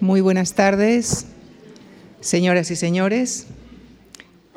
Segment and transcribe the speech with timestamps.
[0.00, 1.26] Muy buenas tardes,
[2.22, 3.48] señoras y señores.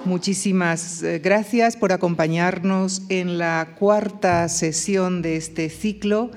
[0.05, 6.32] Muchísimas eh, gracias por acompañarnos en la cuarta sesión de este ciclo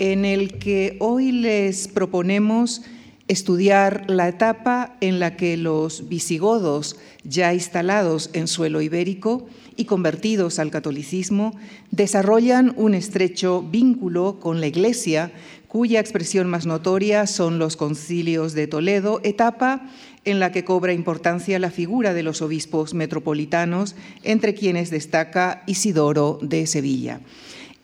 [0.00, 2.82] en el que hoy les proponemos
[3.30, 9.46] estudiar la etapa en la que los visigodos, ya instalados en suelo ibérico
[9.76, 11.54] y convertidos al catolicismo,
[11.92, 15.30] desarrollan un estrecho vínculo con la Iglesia
[15.68, 19.88] cuya expresión más notoria son los concilios de Toledo, etapa
[20.24, 26.40] en la que cobra importancia la figura de los obispos metropolitanos, entre quienes destaca Isidoro
[26.42, 27.20] de Sevilla.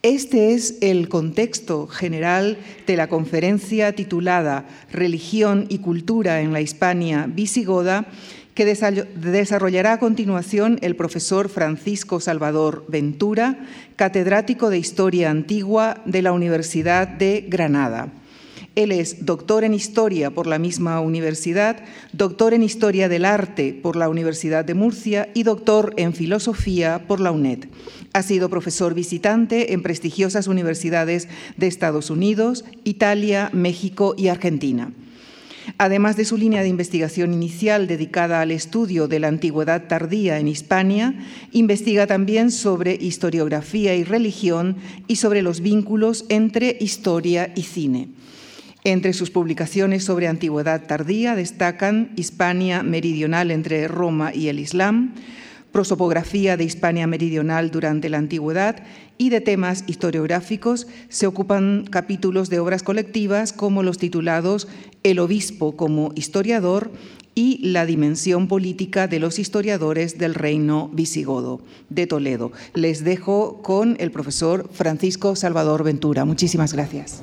[0.03, 7.27] Este es el contexto general de la conferencia titulada Religión y Cultura en la Hispania
[7.27, 8.05] visigoda,
[8.53, 16.31] que desarrollará a continuación el profesor Francisco Salvador Ventura, catedrático de Historia Antigua de la
[16.31, 18.09] Universidad de Granada.
[18.77, 21.77] Él es doctor en Historia por la misma universidad,
[22.13, 27.19] doctor en Historia del Arte por la Universidad de Murcia y doctor en Filosofía por
[27.19, 27.69] la UNED.
[28.13, 34.91] Ha sido profesor visitante en prestigiosas universidades de Estados Unidos, Italia, México y Argentina.
[35.79, 40.47] Además de su línea de investigación inicial dedicada al estudio de la antigüedad tardía en
[40.47, 41.15] Hispania,
[41.51, 48.09] investiga también sobre historiografía y religión y sobre los vínculos entre historia y cine.
[48.87, 55.13] Entre sus publicaciones sobre antigüedad tardía destacan Hispania meridional entre Roma y el Islam,
[55.73, 58.81] prosopografía de Hispania Meridional durante la Antigüedad
[59.17, 64.69] y de temas historiográficos se ocupan capítulos de obras colectivas como los titulados
[65.03, 66.89] El obispo como historiador
[67.35, 72.53] y la dimensión política de los historiadores del reino visigodo de Toledo.
[72.73, 76.23] Les dejo con el profesor Francisco Salvador Ventura.
[76.23, 77.21] Muchísimas gracias.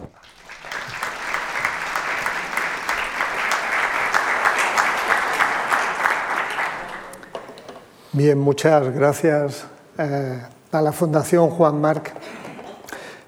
[8.17, 9.67] Bien, muchas gracias
[9.99, 12.13] eh, a la Fundación Juan Marc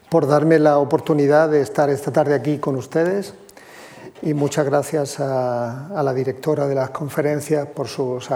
[0.09, 3.35] por darme la oportunidad de estar esta tarde aquí con ustedes
[4.23, 8.29] y muchas gracias a, la directora de las conferencias por sus,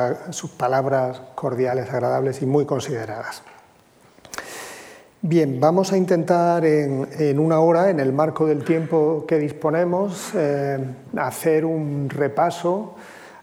[0.56, 3.44] palabras cordiales, agradables y muy consideradas.
[5.22, 10.84] Bien, vamos a intentar en, una hora, en el marco del tiempo que disponemos, eh,
[11.16, 12.96] hacer un repaso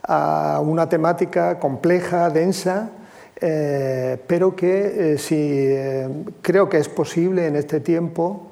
[0.04, 2.92] a una temática compleja, densa,
[3.40, 6.10] eh, pero que eh, si eh,
[6.42, 8.44] creo que es posible en este tiempo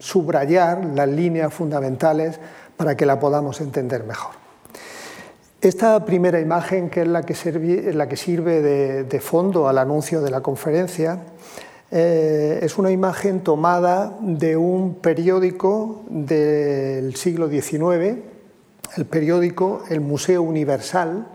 [0.00, 2.40] subrayar las líneas fundamentales
[2.76, 4.32] para que la podamos entender mejor.
[5.60, 7.36] Esta primera imagen, que es la que,
[8.16, 11.20] sirve de, fondo al anuncio de la conferencia,
[11.88, 18.18] es una imagen tomada de un periódico del siglo XIX,
[18.96, 21.26] el periódico El Museo Universal,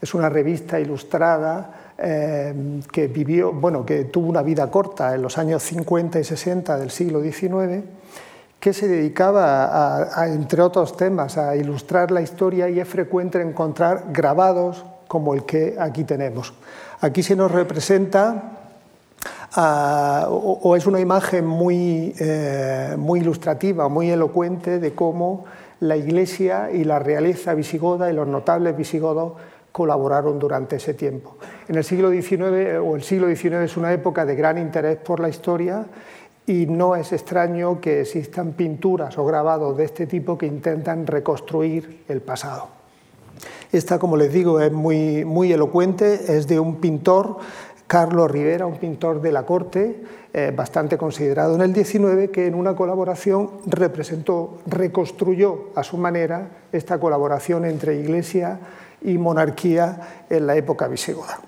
[0.00, 5.38] es una revista ilustrada eh, que, vivió, bueno, que tuvo una vida corta en los
[5.38, 7.84] años 50 y 60 del siglo XIX,
[8.58, 14.06] que se dedicaba, a, entre otros temas, a ilustrar la historia y es frecuente encontrar
[14.12, 16.54] grabados como el que aquí tenemos.
[17.00, 18.58] Aquí se nos representa
[19.56, 25.44] o, es una imagen muy, eh, muy ilustrativa, muy elocuente de cómo
[25.82, 29.32] la iglesia y la realeza visigoda y los notables visigodos
[29.72, 31.38] colaboraron durante ese tiempo.
[31.66, 35.18] En el siglo XIX, o el siglo XIX es una época de gran interés por
[35.18, 35.84] la historia
[36.46, 42.04] y no es extraño que existan pinturas o grabados de este tipo que intentan reconstruir
[42.08, 42.68] el pasado.
[43.72, 47.38] Esta, como les digo, es muy, muy elocuente, es de un pintor,
[47.92, 52.54] Carlos Rivera, un pintor de la corte, eh, bastante considerado en el XIX, que en
[52.54, 58.58] una colaboración representó, reconstruyó a su manera esta colaboración entre Iglesia
[59.02, 61.38] y monarquía en la época visigoda.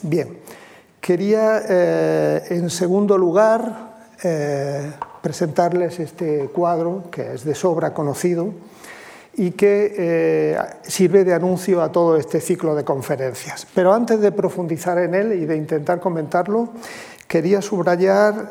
[0.00, 0.38] Bien,
[1.02, 3.92] quería eh, en segundo lugar
[4.24, 4.90] eh,
[5.20, 8.54] presentarles este cuadro que es de sobra conocido
[9.34, 13.66] y que eh, sirve de anuncio a todo este ciclo de conferencias.
[13.74, 16.70] Pero antes de profundizar en él y de intentar comentarlo,
[17.26, 18.50] quería subrayar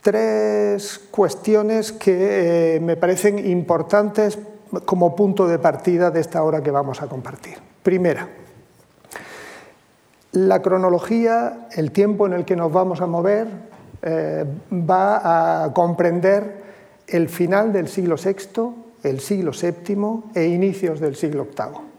[0.00, 4.38] tres cuestiones que me parecen importantes
[4.84, 7.58] como punto de partida de esta hora que vamos a compartir.
[7.82, 8.28] Primera,
[10.32, 13.48] la cronología, el tiempo en el que nos vamos a mover,
[14.02, 16.59] eh, va a comprender
[17.10, 18.72] el final del siglo VI,
[19.02, 21.90] el siglo VII e inicios del siglo VIII.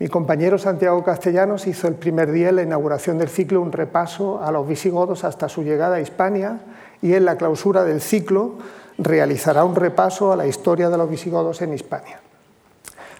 [0.00, 4.42] Mi compañero Santiago Castellanos hizo el primer día en la inauguración del ciclo un repaso
[4.42, 6.60] a los visigodos hasta su llegada a Hispania
[7.00, 8.54] y en la clausura del ciclo
[8.98, 12.20] realizará un repaso a la historia de los visigodos en Hispania.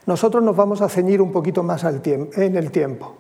[0.07, 3.15] Nosotros nos vamos a ceñir un poquito más en el tiempo.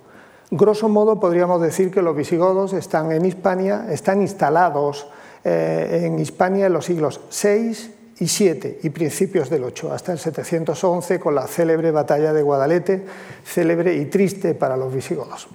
[0.50, 5.06] Grosso modo podríamos decir que los visigodos están en Hispania, están instalados
[5.44, 10.18] eh, en Hispania en los siglos VI y VII y principios del VIII, hasta el
[10.18, 13.04] 711 con la célebre batalla de Guadalete,
[13.44, 15.48] célebre y triste para los visigodos.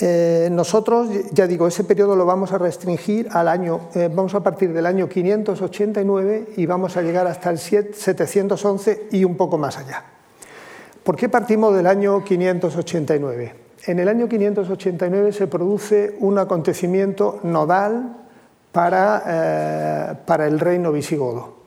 [0.00, 4.42] Eh, nosotros, ya digo, ese periodo lo vamos a restringir al año, eh, vamos a
[4.44, 9.76] partir del año 589 y vamos a llegar hasta el 711 y un poco más
[9.76, 10.04] allá.
[11.02, 13.54] ¿Por qué partimos del año 589?
[13.86, 18.27] En el año 589 se produce un acontecimiento nodal
[18.72, 21.58] para, eh, para el reino visigodo.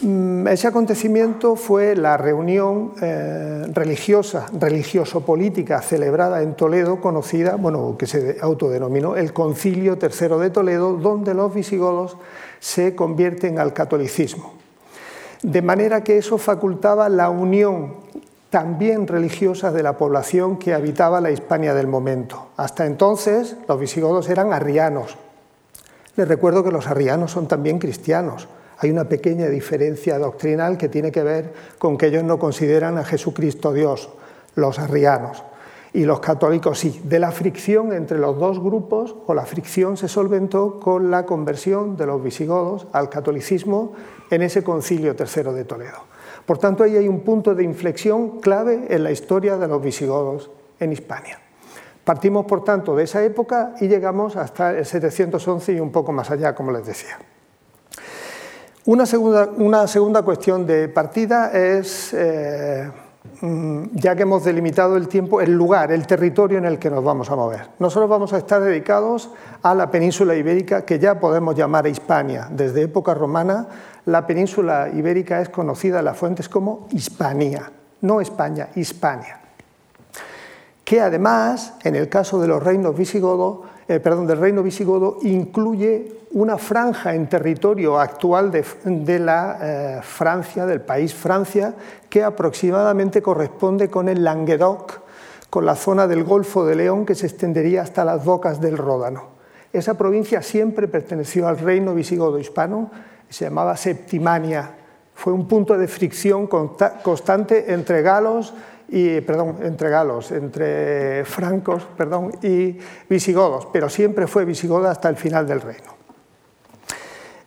[0.00, 8.06] Mm, ese acontecimiento fue la reunión eh, religiosa, religioso-política celebrada en Toledo, conocida, bueno, que
[8.06, 12.16] se autodenominó el Concilio III de Toledo, donde los visigodos
[12.60, 14.54] se convierten al catolicismo.
[15.42, 17.94] De manera que eso facultaba la unión
[18.50, 22.48] también religiosa de la población que habitaba la Hispania del momento.
[22.56, 25.16] Hasta entonces los visigodos eran arrianos.
[26.18, 28.46] Les recuerdo que los arrianos son también cristianos
[28.80, 33.04] hay una pequeña diferencia doctrinal que tiene que ver con que ellos no consideran a
[33.04, 34.08] Jesucristo Dios,
[34.54, 35.42] los arrianos,
[35.92, 37.00] y los católicos sí.
[37.02, 41.96] De la fricción entre los dos grupos, o la fricción se solventó con la conversión
[41.96, 43.94] de los visigodos al catolicismo
[44.30, 46.04] en ese concilio tercero de Toledo.
[46.46, 50.50] Por tanto, ahí hay un punto de inflexión clave en la historia de los visigodos
[50.78, 51.40] en Hispania.
[52.08, 56.30] Partimos, por tanto, de esa época y llegamos hasta el 711 y un poco más
[56.30, 57.18] allá, como les decía.
[58.86, 62.90] Una segunda, cuestión de partida es, eh,
[63.42, 67.04] mm, ya que hemos delimitado el tiempo, el lugar, el territorio en el que nos
[67.04, 67.68] vamos a mover.
[67.78, 69.30] Nosotros vamos a estar dedicados
[69.62, 72.48] a la península ibérica, que ya podemos llamar Hispania.
[72.50, 73.66] Desde época romana,
[74.06, 77.70] la península ibérica es conocida en las fuentes como Hispania,
[78.00, 79.40] no España, Hispania.
[80.88, 83.58] Que además, en el caso de los reinos visigodos,
[83.88, 90.64] eh, perdón, del reino visigodo incluye una franja en territorio actual de, la eh, Francia,
[90.64, 91.74] del país Francia,
[92.08, 95.00] que aproximadamente corresponde con el Languedoc,
[95.50, 99.24] con la zona del Golfo de León que se extendería hasta las bocas del Ródano.
[99.74, 102.90] Esa provincia siempre perteneció al reino visigodo hispano,
[103.28, 104.70] se llamaba Septimania.
[105.14, 108.54] Fue un punto de fricción constante entre galos
[108.88, 115.16] y, perdón, entre galos, entre francos perdón, y visigodos, pero siempre fue visigoda hasta el
[115.16, 115.98] final del reino.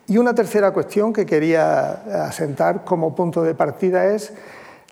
[0.06, 4.32] Y una tercera cuestión que quería asentar como punto de partida es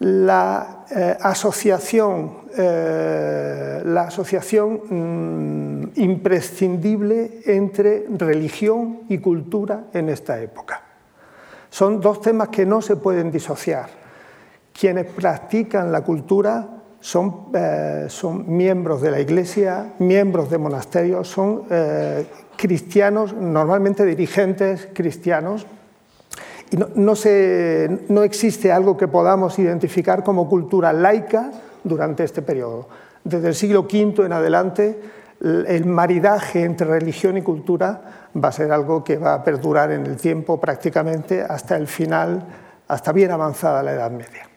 [0.00, 10.82] la eh, asociación, eh, la asociación mm, imprescindible entre religión y cultura en esta época.
[11.68, 13.99] Son dos temas que no se pueden disociar.
[14.78, 16.68] Quienes practican la cultura
[17.00, 22.26] son, eh, son miembros de la Iglesia, miembros de monasterios, son eh,
[22.56, 25.66] cristianos, normalmente dirigentes cristianos,
[26.70, 27.14] y no,
[28.08, 31.50] no, existe algo que podamos identificar como cultura laica
[31.82, 32.88] durante este periodo.
[33.24, 35.00] Desde el siglo V en adelante,
[35.40, 40.06] el maridaje entre religión y cultura va a ser algo que va a perdurar en
[40.06, 42.46] el tiempo prácticamente hasta el final,
[42.86, 44.49] hasta bien avanzada la Edad Media.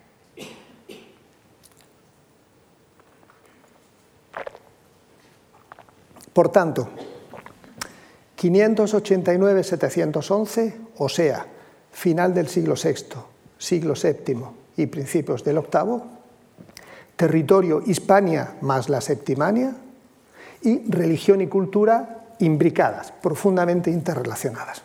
[6.33, 6.89] Por tanto,
[8.37, 11.45] 589-711, o sea,
[11.91, 13.19] final del siglo VI,
[13.57, 14.43] siglo VII
[14.77, 16.01] y principios del VIII,
[17.15, 19.75] territorio Hispania más la Septimania
[20.61, 24.81] y religión y cultura imbricadas, profundamente interrelacionadas.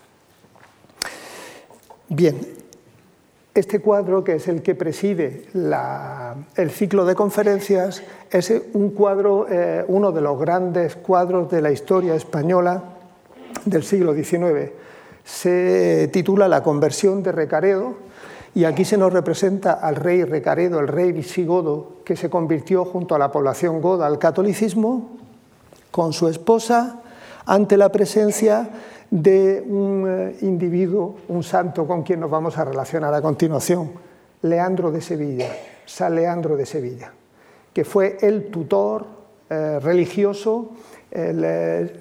[2.09, 2.58] Bien,
[3.59, 5.45] este cuadro, que es el que preside
[6.57, 11.71] el ciclo de conferencias, es un cuadro, eh, uno de los grandes cuadros de la
[11.71, 12.85] historia española
[13.65, 14.71] del siglo XIX.
[15.25, 17.97] Se titula La conversión de Recaredo
[18.55, 23.15] y aquí se nos representa al rey Recaredo, el rey visigodo que se convirtió junto
[23.15, 25.17] a la población goda al catolicismo,
[25.91, 27.01] con su esposa,
[27.45, 28.69] ante la presencia
[29.11, 33.93] de un eh, individuo, un santo con quien nos vamos a relacionar a continuación,
[34.43, 35.49] Leandro de Sevilla,
[35.87, 37.13] San Leandro de Sevilla,
[37.73, 39.07] que fue el tutor
[39.49, 40.71] eh, religioso,
[41.11, 42.01] el eh,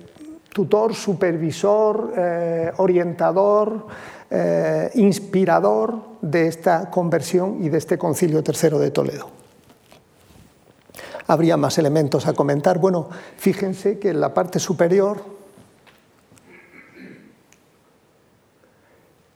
[0.51, 2.13] tutor, supervisor,
[2.77, 3.85] orientador,
[4.95, 9.29] inspirador de esta conversión y de este concilio tercero de Toledo.
[11.27, 12.79] Habría más elementos a comentar.
[12.79, 15.36] Bueno, fíjense que en la parte superior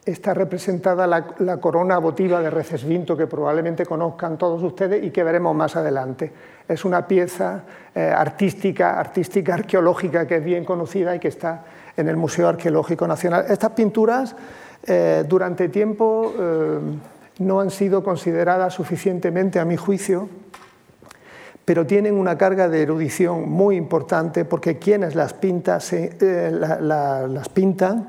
[0.06, 5.56] está representada la, corona votiva de Recesvinto, que probablemente conozcan todos ustedes y que veremos
[5.56, 6.32] más adelante.
[6.68, 11.66] Es una pieza eh, artística, arqueológica que es bien conocida y que está
[11.96, 13.46] en el Museo Arqueológico Nacional.
[13.48, 14.36] Estas pinturas
[14.84, 16.80] eh, durante tiempo eh,
[17.40, 20.30] no han sido consideradas suficientemente, a mi juicio,
[21.64, 25.36] pero tienen una carga de erudición muy importante porque quienes las,
[26.82, 28.08] las pintan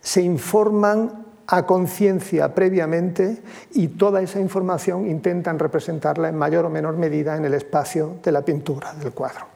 [0.00, 3.42] se informan a conciencia previamente
[3.72, 8.30] y toda esa información intentan representarla en mayor o menor medida en el espacio de
[8.30, 9.46] la pintura, del cuadro.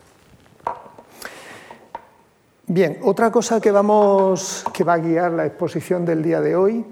[2.67, 6.85] Bien, otra cosa que, vamos, que va a guiar la exposición del día de hoy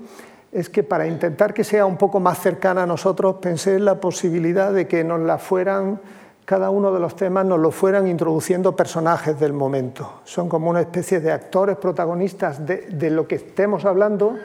[0.52, 3.98] es que para intentar que sea un poco más cercana a nosotros, pensé en la
[3.98, 5.98] posibilidad de que nos la fueran,
[6.44, 10.20] cada uno de los temas nos lo fueran introduciendo personajes del momento.
[10.24, 14.36] Son como una especie de actores protagonistas de, de lo que estemos hablando,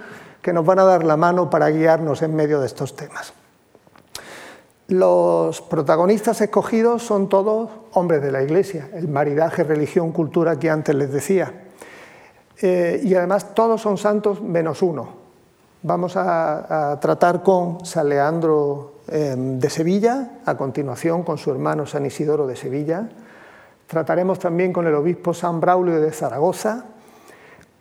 [0.47, 3.33] que nos van a dar la mano para guiarnos en medio de estos temas.
[4.87, 11.11] Los protagonistas escogidos son todos hombres de la Iglesia, el maridaje religión-cultura que antes les
[11.11, 11.51] decía.
[12.61, 15.09] Eh, y además todos son santos menos uno.
[15.83, 22.05] Vamos a, tratar con San Leandro em, de Sevilla, a continuación con su hermano San
[22.05, 23.09] Isidoro de Sevilla.
[23.85, 26.85] Trataremos también con el obispo San Braulio de Zaragoza,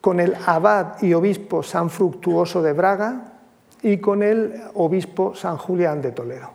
[0.07, 3.33] con el abad y obispo San Fructuoso de Braga
[3.83, 6.51] y con el obispo San Julián de Toledo.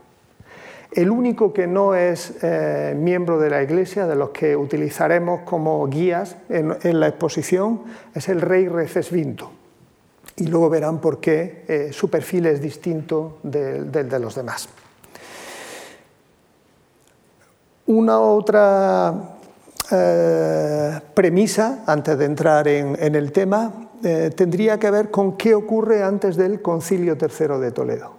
[0.90, 5.86] El único que no es eh, miembro de la Iglesia, de los que utilizaremos como
[5.88, 7.82] guías en, la exposición,
[8.16, 9.52] es el rey Recesvinto.
[10.38, 14.70] Y luego verán por qué eh, su perfil es distinto del de, los demás.
[17.88, 19.41] Una otra
[19.92, 26.04] eh, premisa, antes de entrar en, el tema, eh, tendría que ver con qué ocurre
[26.04, 28.14] antes del Concilio III de Toledo.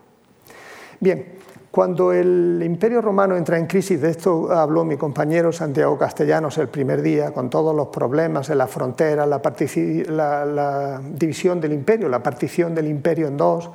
[1.01, 6.59] Bien, cuando el Imperio Romano entra en crisis, de esto habló mi compañero Santiago Castellanos
[6.59, 12.23] el primer día, con todos los problemas en la frontera, la, división del imperio, la
[12.23, 13.71] partición del imperio en dos,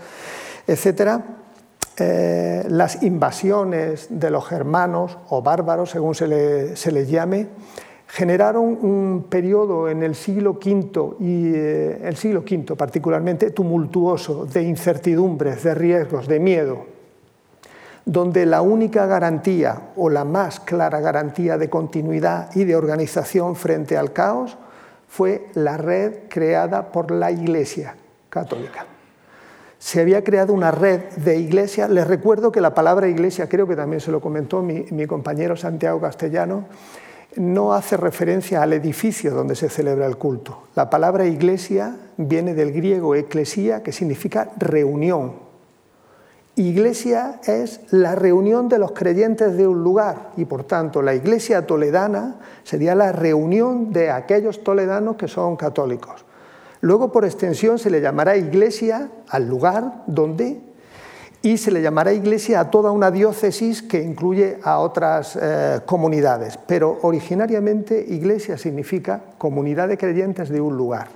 [0.68, 1.22] etc.,
[2.00, 7.48] eh, las invasiones de los germanos o bárbaros, según se, se les llame,
[8.08, 14.64] generaron un periodo en el siglo V y eh, el siglo V particularmente tumultuoso de
[14.64, 16.86] incertidumbres, de riesgos, de miedo,
[18.06, 23.98] donde la única garantía o la más clara garantía de continuidad y de organización frente
[23.98, 24.58] al caos
[25.10, 27.96] fue la red creada por la Iglesia
[28.30, 28.86] católica.
[29.80, 31.90] Se había creado una red de iglesias.
[31.90, 35.56] Les recuerdo que la palabra iglesia, creo que también se lo comentó mi, mi compañero
[35.56, 36.66] Santiago Castellano,
[37.36, 40.64] no hace referencia al edificio donde se celebra el culto.
[40.76, 45.48] La palabra iglesia viene del griego eclesia, que significa reunión.
[46.56, 51.68] Iglesia es la reunión de los creyentes de un lugar y por tanto la iglesia
[51.68, 56.26] toledana sería la reunión de aquellos toledanos que son católicos.
[56.82, 60.62] Luego por extensión se le llamará iglesia al lugar donde
[61.42, 66.58] y se le llamará iglesia a toda una diócesis que incluye a otras eh, comunidades,
[66.66, 71.10] pero originariamente iglesia significa comunidad de creyentes de un lugar.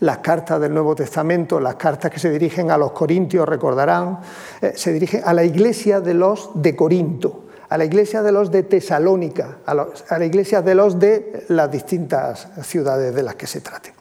[0.00, 4.20] Las cartas del Nuevo Testamento, las cartas que se dirigen a los corintios, recordarán,
[4.60, 8.52] eh, se dirigen a la iglesia de los de Corinto, a la iglesia de los
[8.52, 9.72] de Tesalónica, a,
[10.10, 13.92] a la iglesia de los de las distintas ciudades de las que se trate.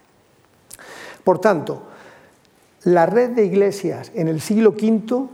[1.24, 1.82] Por tanto,
[2.88, 5.28] la red de iglesias en el siglo V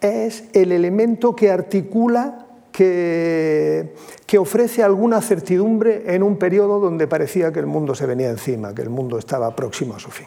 [0.00, 3.94] es el elemento que articula, que,
[4.36, 8.82] ofrece alguna certidumbre en un periodo donde parecía que el mundo se venía encima, que
[8.82, 10.26] el mundo estaba próximo a su fin.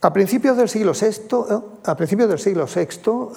[0.00, 1.46] A principios del siglo VI,
[1.84, 2.66] a principios del siglo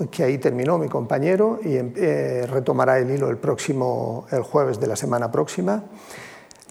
[0.09, 4.87] que ahí terminó mi compañero y eh, retomará el hilo el próximo, el jueves de
[4.87, 5.83] la semana próxima,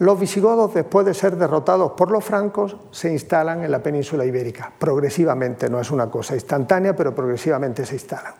[0.03, 4.73] los visigodos, después de ser derrotados por los francos, se instalan en la península ibérica,
[4.77, 8.35] progresivamente, no es una cosa instantánea, pero progresivamente se instalan.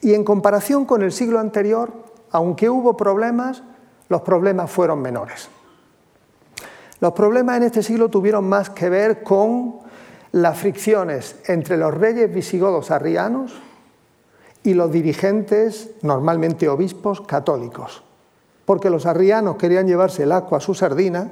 [0.00, 1.92] Y en comparación con el siglo anterior,
[2.32, 3.62] aunque hubo problemas,
[4.08, 5.48] los problemas fueron menores.
[6.98, 9.76] Los problemas en este siglo tuvieron más que ver con
[10.32, 13.54] las fricciones entre los reyes visigodos arrianos
[14.64, 18.02] y los dirigentes, normalmente obispos, católicos
[18.64, 21.28] porque los arrianos querían llevarse el agua a su sardina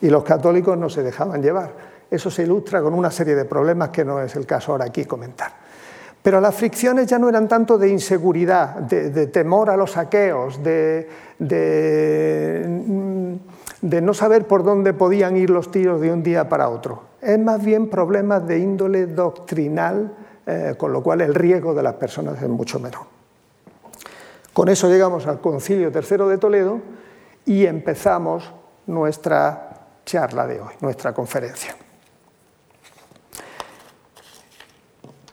[0.00, 1.72] y los católicos no se dejaban llevar.
[2.10, 5.04] Eso se ilustra con una serie de problemas que no es el caso ahora aquí
[5.04, 5.52] comentar.
[6.22, 11.08] Pero las fricciones ya no eran tanto de inseguridad, de, temor a los saqueos, de,
[13.84, 17.02] de no saber por dónde podían ir los tiros de un día para otro.
[17.20, 20.14] Es más bien problemas de índole doctrinal,
[20.46, 23.13] eh, con lo cual el riesgo de las personas es mucho menor.
[24.54, 26.80] Con eso llegamos al Concilio Tercero de Toledo
[27.44, 28.50] y empezamos
[28.86, 31.76] nuestra charla de hoy, nuestra conferencia.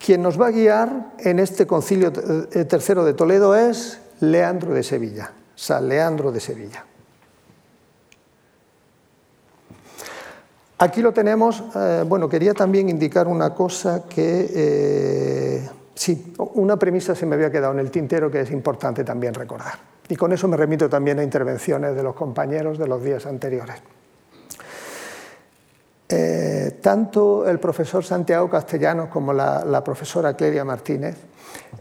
[0.04, 2.12] Quien nos va a guiar en este concilio
[2.52, 6.84] eh, tercero de Toledo es Leandro de Sevilla, San Leandro de Sevilla.
[10.80, 17.16] Aquí lo tenemos, eh, bueno, quería también indicar una cosa que, eh, sí, una premisa
[17.16, 19.74] se me había quedado en el tintero que es importante también recordar.
[20.10, 23.78] Y con eso me remito también a intervenciones de los compañeros de los días anteriores.
[26.10, 31.16] Eh, tanto el profesor Santiago Castellanos como la, profesora Cleria Martínez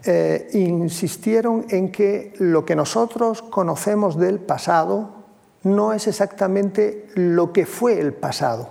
[0.05, 5.21] eh, insistieron en que lo que nosotros conocemos del pasado
[5.65, 8.71] no es exactamente lo que fue el pasado,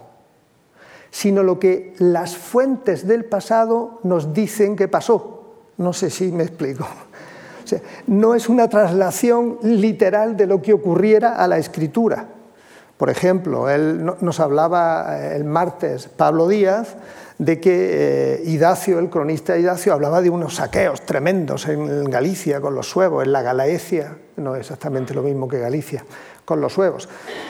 [1.11, 5.55] sino lo que las fuentes del pasado nos dicen que pasó.
[5.77, 6.87] No sé si me explico.
[8.07, 12.27] no es una traslación literal de lo que ocurriera a la escritura
[12.99, 16.97] por ejemplo, él nos hablaba eh, el martes, Pablo Díaz,
[17.39, 22.75] de que eh, Idacio, el cronista Idacio, hablaba de unos saqueos tremendos en Galicia con
[22.75, 26.03] los suevos, en la Galaecia, no exactamente lo mismo que Galicia,
[26.43, 27.07] con los suevos.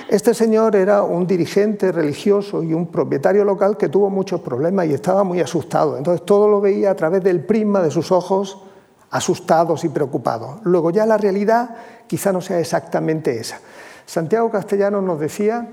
[0.07, 4.93] Este señor era un dirigente religioso y un propietario local que tuvo muchos problemas y
[4.93, 5.97] estaba muy asustado.
[5.97, 8.61] Entonces todo lo veía a través del prisma de sus ojos
[9.09, 10.59] asustados y preocupados.
[10.65, 13.59] Luego ya la realidad quizá no sea exactamente esa.
[14.05, 15.67] Santiago Castellano nos decía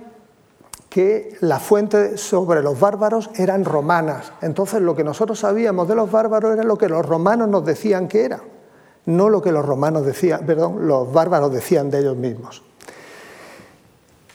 [0.89, 4.33] que las fuentes sobre los bárbaros eran romanas.
[4.41, 8.09] Entonces lo que nosotros sabíamos de los bárbaros era lo que los romanos nos decían
[8.09, 8.41] que era,
[9.07, 12.63] no lo que los romanos decían, perdón, los bárbaros decían de ellos mismos.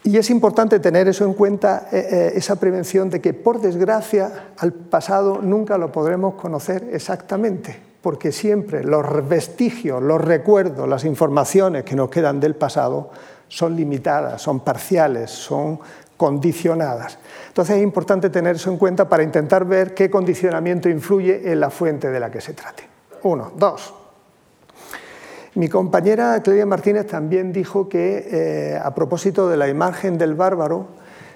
[0.03, 4.49] Y es importante tener eso en cuenta, eh, eh, esa prevención de que, por desgracia,
[4.57, 11.83] al pasado nunca lo podremos conocer exactamente, porque siempre los vestigios, los recuerdos, las informaciones
[11.83, 13.11] que nos quedan del pasado
[13.47, 15.79] son limitadas, son parciales, son
[16.21, 17.17] condicionadas.
[17.47, 21.71] Entonces es importante tener eso en cuenta para intentar ver qué condicionamiento influye en la
[21.71, 22.83] fuente de la que se trate.
[23.23, 23.51] Uno.
[23.57, 23.91] Dos.
[25.55, 30.89] Mi compañera Claudia Martínez también dijo que eh, a propósito de la imagen del bárbaro,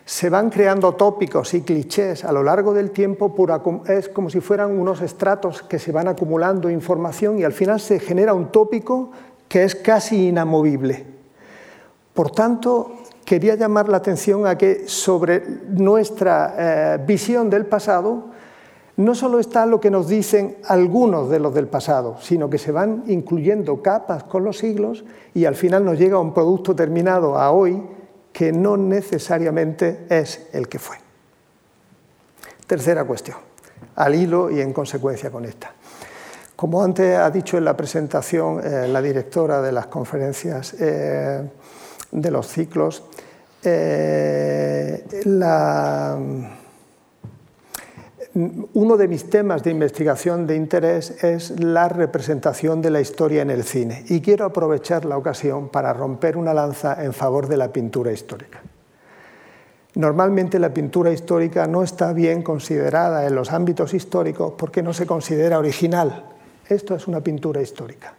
[0.06, 3.34] se van creando tópicos y clichés a lo largo del tiempo,
[3.88, 8.00] es como si fueran unos estratos que se van acumulando información y al final se
[8.00, 9.10] genera un tópico
[9.48, 11.08] que es casi inamovible.
[12.14, 12.92] Por tanto,
[13.26, 18.36] quería llamar la atención a que sobre nuestra eh, visión del pasado
[18.98, 22.72] no solo está lo que nos dicen algunos de los del pasado, sino que se
[22.72, 27.52] van incluyendo capas con los siglos y al final nos llega un producto terminado a
[27.52, 27.84] hoy
[28.32, 30.98] que no necesariamente es el que fue.
[32.68, 33.38] Tercera cuestión,
[33.96, 35.74] al hilo y en consecuencia con esta.
[36.56, 41.44] Como antes ha dicho en la presentación eh, la directora de las conferencias, eh,
[42.16, 43.04] de los ciclos.
[43.64, 45.04] Eh,
[48.74, 53.50] uno de mis temas de investigación de interés es la representación de la historia en
[53.50, 57.72] el cine y quiero aprovechar la ocasión para romper una lanza en favor de la
[57.72, 58.62] pintura histórica.
[59.96, 65.06] Normalmente la pintura histórica no está bien considerada en los ámbitos históricos porque no se
[65.06, 66.26] considera original.
[66.68, 68.14] Esto es una pintura histórica.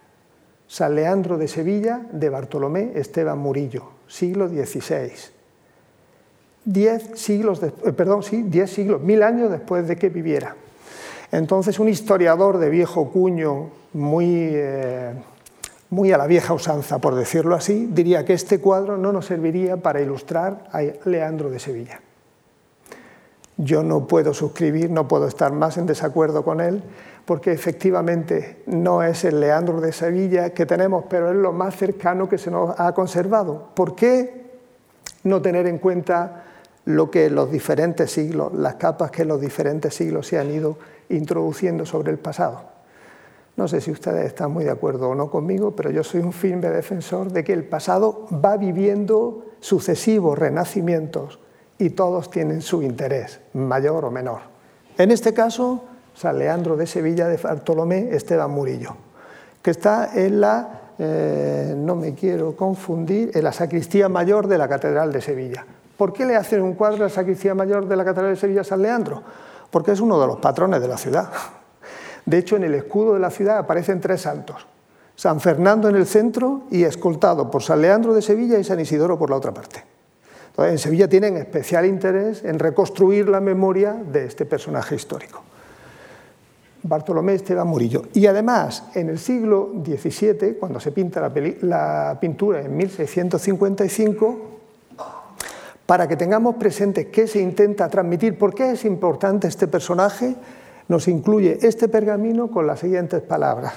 [0.69, 5.13] San Leandro de Sevilla de Bartolomé Esteban Murillo, siglo XVI.
[6.65, 10.57] Diez siglos, eh, perdón, sí, diez siglos, mil años después de que viviera.
[11.31, 15.13] Entonces un historiador de viejo cuño, muy, eh,
[15.91, 19.77] muy a la vieja usanza, por decirlo así, diría que este cuadro no nos serviría
[19.77, 22.01] para ilustrar a Leandro de Sevilla.
[23.57, 26.83] Yo no puedo suscribir, no puedo estar más en desacuerdo con él,
[27.27, 32.29] porque efectivamente no es el Leandro de Sevilla que tenemos, pero es lo más cercano
[32.29, 33.71] que se nos ha conservado.
[33.75, 34.47] ¿Por qué
[35.25, 36.45] no tener en cuenta
[36.85, 41.85] lo que los diferentes siglos, las capas que los diferentes siglos se han ido introduciendo
[41.85, 42.77] sobre el pasado?
[43.57, 46.33] No sé si ustedes están muy de acuerdo o no conmigo, pero yo soy un
[46.33, 51.41] firme defensor de que el pasado va viviendo sucesivos renacimientos
[51.79, 54.43] y todos tienen su interés, mayor o menor.
[54.97, 55.83] En este caso,
[56.17, 58.97] San Leandro de Sevilla de Bartolomé Esteban Murillo,
[59.61, 64.67] que está en la, eh, no me quiero confundir, en la sacristía mayor de la
[64.67, 65.67] Catedral de Sevilla.
[65.99, 68.63] ¿Por qué le hacen un cuadro a la sacristía mayor de la Catedral de Sevilla
[68.63, 69.23] a San Leandro?
[69.71, 71.29] Porque es uno de los patrones de la ciudad.
[72.25, 74.67] De hecho, en el escudo de la ciudad aparecen tres santos.
[75.15, 79.19] San Fernando en el centro y escoltado por San Leandro de Sevilla y San Isidoro
[79.19, 79.85] por la otra parte.
[80.59, 85.43] en Sevilla tienen especial interés en reconstruir la memoria de este personaje histórico.
[86.89, 88.03] Bartolomé Esteban Murillo.
[88.15, 94.39] Y además, en el siglo XVII, cuando se pinta la, pintura en 1655,
[95.85, 100.35] para que tengamos presente qué se intenta transmitir, por qué es importante este personaje,
[100.89, 103.75] nos incluye este pergamino con las siguientes palabras.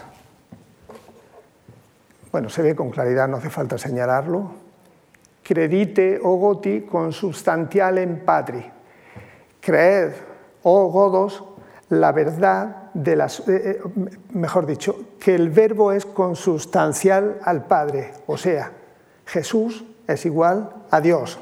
[2.32, 4.52] Bueno, se ve con claridad, no hace falta señalarlo.
[5.44, 8.64] Credite, o goti, consubstantialem patri.
[9.60, 10.12] Creed,
[10.62, 11.44] oh godos,
[11.90, 13.82] la verdad de las, eh, eh,
[14.34, 18.72] mejor dicho, que el verbo es consustancial al Padre, o sea,
[19.26, 21.40] Jesús es igual a Dios,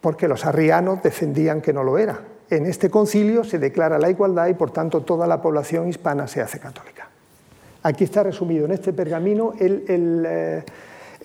[0.00, 2.20] porque los arrianos defendían que no lo era.
[2.50, 6.42] En este concilio se declara la igualdad y por tanto toda la población hispana se
[6.42, 7.08] hace católica.
[7.82, 10.64] Aquí está resumido en este pergamino el, eh,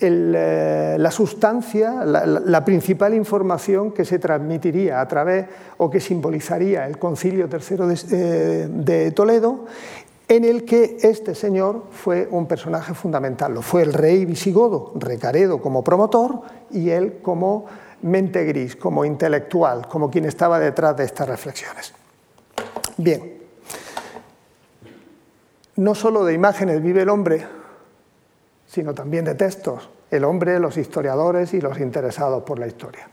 [0.02, 6.98] eh, la sustancia, la, principal información que se transmitiría a través o que simbolizaría el
[6.98, 7.78] Concilio III
[8.12, 9.66] eh, de, Toledo,
[10.28, 13.54] en el que este señor fue un personaje fundamental.
[13.54, 17.66] Lo fue el rey visigodo, Recaredo como promotor y él como
[18.02, 21.94] mente gris, como intelectual, como quien estaba detrás de estas reflexiones.
[22.96, 23.40] Bien,
[25.76, 27.59] no solo de imágenes vive el hombre,
[28.70, 33.10] sino también de textos, el hombre, los historiadores y los interesados por la historia.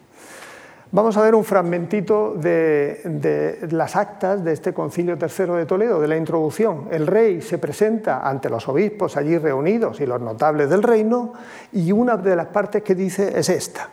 [0.92, 6.08] Vamos a ver un fragmentito de, las actas de este concilio tercero de Toledo, de
[6.08, 6.88] la introducción.
[6.92, 11.32] El rey se presenta ante los obispos allí reunidos y los notables del reino,
[11.72, 13.88] y una de las partes que dice es esta.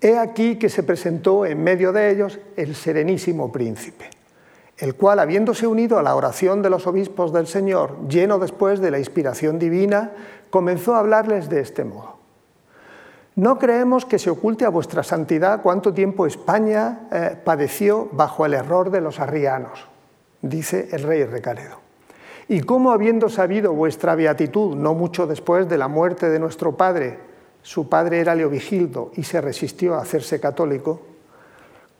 [0.00, 4.13] He aquí que se presentó en medio de ellos el serenísimo príncipe
[4.78, 8.90] el cual, habiéndose unido a la oración de los obispos del Señor, lleno después de
[8.90, 10.12] la inspiración divina,
[10.50, 12.14] comenzó a hablarles de este modo.
[13.36, 18.54] No creemos que se oculte a vuestra santidad cuánto tiempo España eh, padeció bajo el
[18.54, 19.86] error de los arrianos,
[20.40, 21.80] dice el rey Recaredo.
[22.46, 27.18] Y cómo habiendo sabido vuestra beatitud no mucho después de la muerte de nuestro padre,
[27.62, 31.00] su padre era Leovigildo y se resistió a hacerse católico,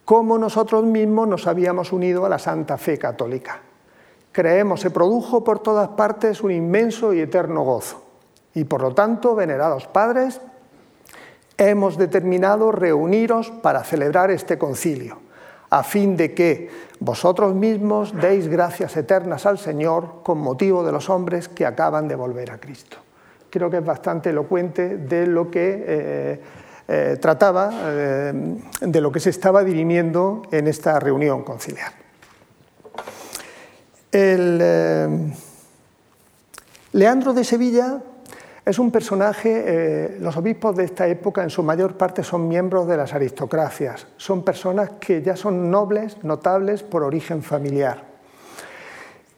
[0.05, 3.61] cómo nosotros mismos nos habíamos unido a la Santa Fe Católica.
[4.33, 8.03] Creemos se produjo por todas partes un inmenso y eterno gozo.
[8.55, 10.41] Y por lo tanto, venerados padres,
[11.57, 15.19] hemos determinado reuniros para celebrar este concilio,
[15.71, 21.11] a fin de que vosotros mismos deis gracias eternas al Señor con motivo de los
[21.11, 22.97] hombres que acaban de volver a Cristo.
[23.51, 26.41] Creo que es bastante elocuente de lo que eh,
[26.87, 31.93] eh, trataba eh, de lo que se estaba dirimiendo en esta reunión conciliar.
[34.13, 35.33] Eh,
[36.93, 38.03] Leandro de Sevilla
[38.67, 42.99] es un personaje, los obispos de esta época en su mayor parte son miembros de
[42.99, 48.05] las aristocracias, son personas que ya son nobles, notables por origen familiar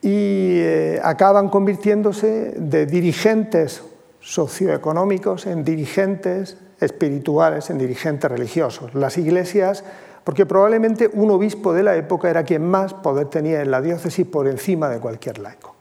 [0.03, 0.61] y
[1.03, 3.83] acaban convirtiéndose de dirigentes
[4.21, 8.95] socioeconómicos en dirigentes espirituales, en dirigentes religiosos.
[8.95, 9.85] Las iglesias,
[10.25, 14.27] porque probablemente un obispo de la época era quien más poder tenía en la diócesis
[14.27, 15.75] por encima de cualquier laico.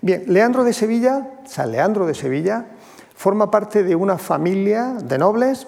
[0.00, 2.66] Bien, Leandro de Sevilla, San Leandro de Sevilla,
[3.16, 5.66] forma parte de una familia de nobles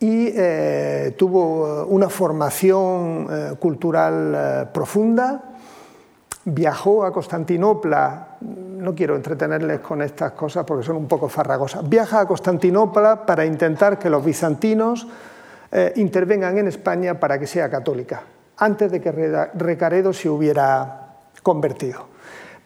[0.00, 5.44] y eh, tuvo una formación eh, cultural eh, profunda,
[6.44, 8.38] viajó a Constantinopla,
[8.80, 13.44] no quiero entretenerles con estas cosas porque son un poco farragosas, viaja a Constantinopla para
[13.44, 15.06] intentar que los bizantinos
[15.72, 18.22] eh, intervengan en España para que sea católica,
[18.56, 19.12] antes de que
[19.54, 22.08] Recaredo se hubiera convertido.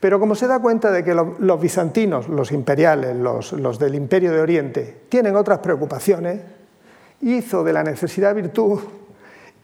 [0.01, 4.33] Pero como se da cuenta de que los, bizantinos, los imperiales, los, los del Imperio
[4.33, 6.41] de Oriente, tienen otras preocupaciones,
[7.23, 8.81] hizo de la necesidad virtud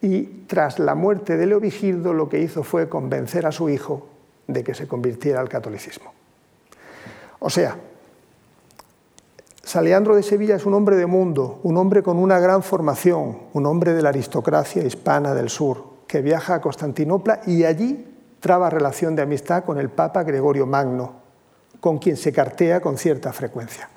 [0.01, 4.09] y tras la muerte de Leovigildo lo que hizo fue convencer a su hijo
[4.47, 6.13] de que se convirtiera al catolicismo.
[7.41, 7.77] O sea,
[9.63, 13.67] Saleandro de Sevilla es un hombre de mundo, un hombre con una gran formación, un
[13.67, 18.07] hombre de la aristocracia hispana del sur, que viaja a Constantinopla y allí
[18.41, 21.13] traba relación de amistad con el Papa Gregorio Magno,
[21.81, 23.89] con quien se cartea con cierta frecuencia.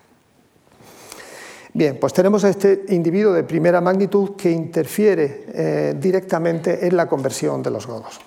[1.73, 7.07] Bien, pues tenemos a este individuo de primera magnitud que interfiere eh, directamente en la
[7.07, 8.19] conversión de los godos.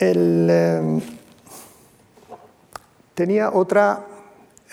[0.00, 1.00] Eh,
[3.14, 4.06] tenía otra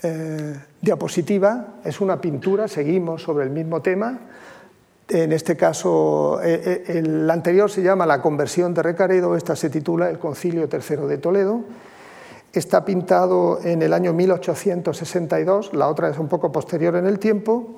[0.04, 4.20] eh, diapositiva, es una pintura, seguimos sobre el mismo tema.
[5.10, 10.20] En este caso, el anterior se llama La conversión de Recaredo, esta se titula El
[10.20, 11.62] Concilio Tercero de Toledo.
[12.52, 17.78] está pintado en el año 1862, la otra es un poco posterior en el tiempo,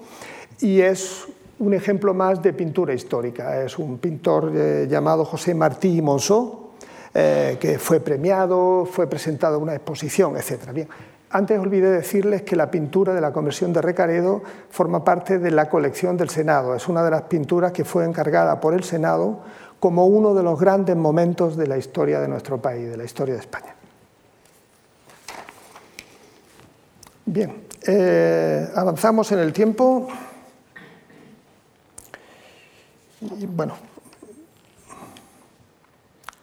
[0.60, 1.28] y es
[1.60, 3.62] un ejemplo más de pintura histórica.
[3.64, 6.69] Es un pintor eh, llamado José Martí Monceau,
[7.14, 10.72] eh, que fue premiado, fue presentado una exposición, etc.
[10.74, 10.88] Bien,
[11.32, 15.70] antes olvidé decirles que la pintura de la conversión de Recaredo forma parte de la
[15.70, 16.76] colección del Senado.
[16.76, 19.40] Es una de las pinturas que fue encargada por el Senado
[19.80, 23.36] como uno de los grandes momentos de la historia de nuestro país, de la historia
[23.36, 23.76] de España.
[27.26, 30.08] Bien, eh, avanzamos en el tiempo.
[33.22, 33.76] bueno,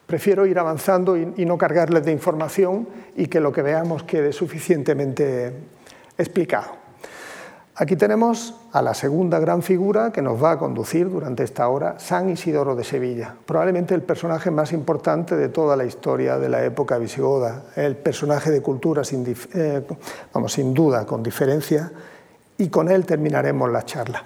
[0.06, 5.52] prefiero ir avanzando y, no cargarles de información y que lo que veamos quede suficientemente
[6.16, 6.86] explicado.
[7.78, 11.98] Aquí tenemos a la segunda gran figura que nos va a conducir durante esta hora,
[11.98, 16.64] San Isidoro de Sevilla, probablemente el personaje más importante de toda la historia de la
[16.64, 19.86] época visigoda, el personaje de cultura sin, eh,
[20.32, 21.92] vamos, sin duda, con diferencia,
[22.56, 24.24] y con él terminaremos la charla.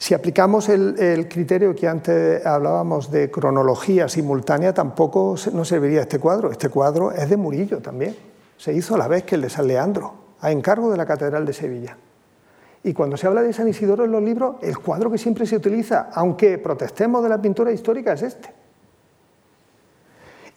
[0.00, 6.50] Si aplicamos el, criterio que antes hablábamos de cronología simultánea, tampoco no serviría este cuadro.
[6.50, 8.16] Este cuadro es de Murillo también.
[8.56, 11.44] Se hizo a la vez que el de San Leandro, a encargo de la Catedral
[11.44, 11.98] de Sevilla.
[12.82, 15.56] Y cuando se habla de San Isidoro en los libros, el cuadro que siempre se
[15.56, 18.54] utiliza, aunque protestemos de la pintura histórica, es este.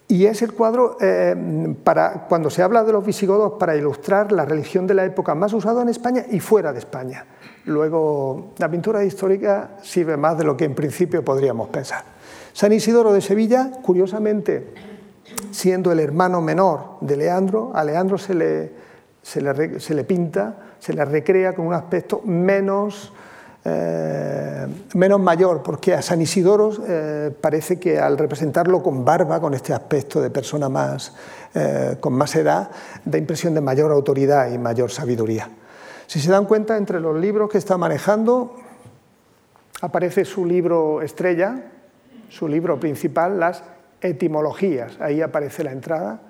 [0.08, 4.46] Y es el cuadro, eh, para, cuando se habla de los visigodos, para ilustrar la
[4.46, 7.26] religión de la época más usado en España y fuera de España.
[7.66, 12.04] Luego, la pintura histórica sirve más de lo que en principio podríamos pensar.
[12.52, 14.74] San Isidoro de Sevilla, curiosamente,
[15.52, 18.72] siendo el hermano menor de Leandro, a Leandro se le,
[19.22, 23.14] se le, pinta, se le recrea con un aspecto menos,
[23.64, 29.54] eh, menos mayor, porque a San Isidoro eh, parece que al representarlo con barba, con
[29.54, 31.14] este aspecto de persona más,
[31.56, 32.70] eh, con más edad,
[33.06, 35.50] da impresión de mayor autoridad y mayor sabiduría.
[36.14, 38.54] Si se dan cuenta, entre los libros que está manejando
[39.82, 41.72] aparece su libro estrella,
[42.30, 43.64] su libro principal, las
[44.00, 45.02] etimologías.
[45.02, 46.22] Ahí aparece la entrada.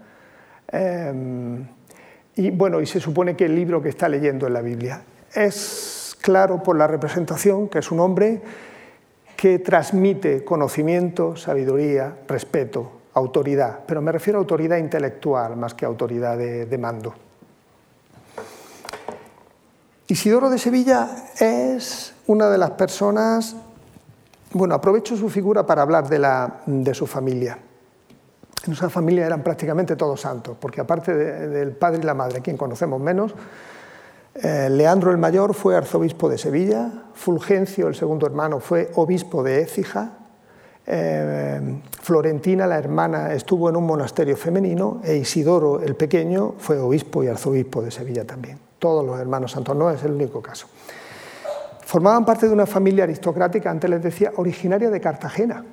[0.69, 1.67] Em,
[2.33, 6.15] y bueno, y se supone que el libro que está leyendo en la Biblia es
[6.21, 8.41] claro por la representación que es un hombre
[9.35, 16.37] que transmite conocimiento, sabiduría, respeto, autoridad, pero me refiero a autoridad intelectual más que autoridad
[16.37, 17.13] de mando.
[20.07, 23.55] Isidoro de Sevilla es una de las personas,
[24.51, 27.57] bueno, aprovecho su figura para hablar de, su familia.
[28.63, 32.57] En nuestra familia eran prácticamente todos santos, porque aparte del padre y la madre, quien
[32.57, 33.33] conocemos menos,
[34.35, 39.61] eh, Leandro el Mayor fue arzobispo de Sevilla, Fulgencio, el segundo hermano, fue obispo de
[39.61, 40.17] Écija,
[40.85, 47.23] eh, Florentina, la hermana, estuvo en un monasterio femenino e Isidoro, el pequeño, fue obispo
[47.23, 50.67] y arzobispo de Sevilla también todos los hermanos santos, no es el único caso.
[51.85, 55.63] Formaban parte de una familia aristocrática, antes les decía, originaria de Cartagena,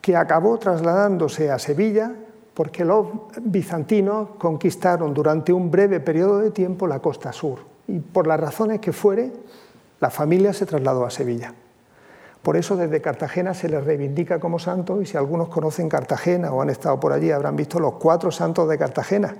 [0.00, 2.12] que acabó trasladándose a Sevilla
[2.54, 3.06] porque los
[3.40, 8.80] bizantinos conquistaron durante un breve periodo de tiempo la costa sur y por las razones
[8.80, 9.32] que fuere,
[10.00, 11.54] la familia se trasladó a Sevilla.
[12.42, 16.62] Por eso desde Cartagena se les reivindica como santos y si algunos conocen Cartagena o
[16.62, 19.36] han estado por allí habrán visto los cuatro santos de Cartagena,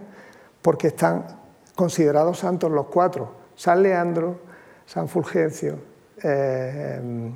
[0.63, 1.40] porque están
[1.75, 4.39] considerados santos los cuatro, San Leandro,
[4.87, 5.79] San Fulgencio,
[6.23, 7.31] eh,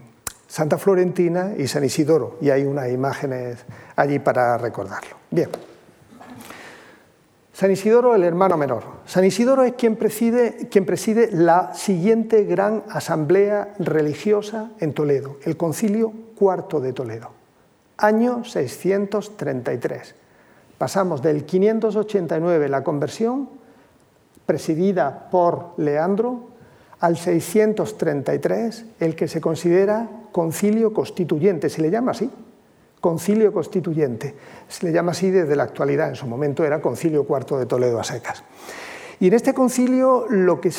[0.47, 3.65] Santa Florentina y San Isidoro, y hay unas imágenes
[3.97, 5.17] allí para recordarlo.
[5.31, 5.49] Bien.
[7.53, 8.83] San Isidoro, el hermano menor.
[9.07, 15.57] San Isidoro es quien preside, quien preside la siguiente gran asamblea religiosa en Toledo, el
[15.57, 17.31] Concilio Cuarto de Toledo,
[17.97, 20.15] año 633.
[20.79, 23.49] Pasamos del 589, la conversión,
[24.47, 26.49] presidida por Leandro,
[27.01, 32.31] al 633, el que se considera concilio constituyente, se le llama así,
[33.01, 34.35] concilio constituyente,
[34.69, 38.01] se le llama así desde la actualidad, en su momento era concilio cuarto de Toledo
[38.01, 38.43] a secas.
[39.21, 40.71] Y en este concilio lo que,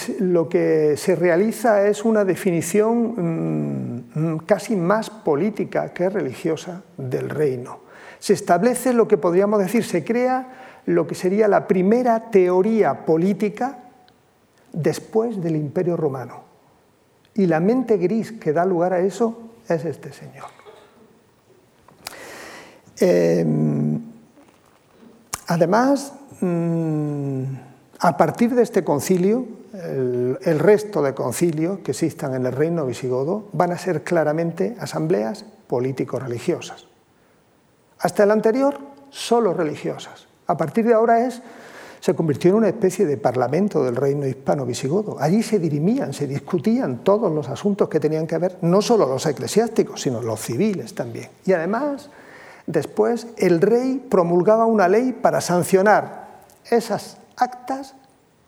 [0.98, 7.80] se realiza es una definición mm, casi más política que religiosa del reino.
[8.20, 13.80] Se establece lo que podríamos decir, se crea lo que sería la primera teoría política
[14.72, 16.44] después del Imperio Romano.
[17.34, 20.46] Y la mente gris que da lugar a eso es este señor.
[22.98, 24.00] Em,
[25.48, 27.44] además, mm,
[28.00, 32.86] a partir de este concilio, el, el, resto de concilios que existan en el reino
[32.86, 36.88] visigodo van a ser claramente asambleas político-religiosas.
[38.00, 38.78] Hasta el anterior,
[39.10, 41.42] solo religiosas A partir de ahora es,
[42.00, 45.18] se convirtió en una especie de parlamento del reino hispano-visigodo.
[45.20, 49.26] Allí se dirimían, se discutían todos los asuntos que tenían que ver, no solo los
[49.26, 51.30] eclesiásticos, sino los civiles también.
[51.46, 52.12] Y además,
[52.68, 57.96] después, el rey promulgaba una ley para sancionar esas actas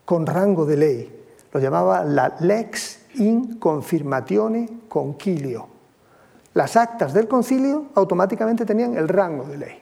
[0.05, 1.23] con rango de ley.
[1.51, 5.67] Lo llamaba la lex in confirmatione concilio.
[6.53, 9.81] Las actas del concilio automáticamente tenían el rango de ley.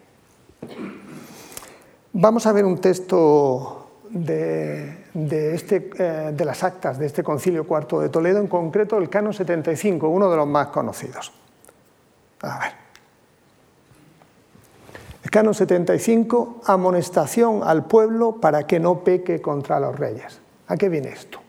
[2.17, 5.09] Vamos a ver un texto de,
[5.53, 9.33] este, eh, de, las actas de este concilio cuarto de Toledo, en concreto el canon
[9.33, 11.33] 75, uno de los más conocidos.
[12.39, 12.71] A ver.
[15.23, 20.39] El canon 75, amonestación al pueblo para que no peque contra los reyes.
[20.69, 21.39] ¿A qué viene esto?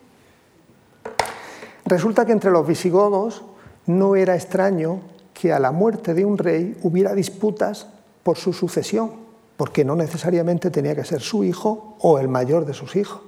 [1.85, 3.45] Resulta que entre los visigodos
[3.87, 4.99] no era extraño
[5.33, 7.87] que a la muerte de un rey hubiera disputas
[8.25, 9.26] por su sucesión
[9.57, 13.21] porque no necesariamente tenía que ser su hijo o el mayor de sus hijos.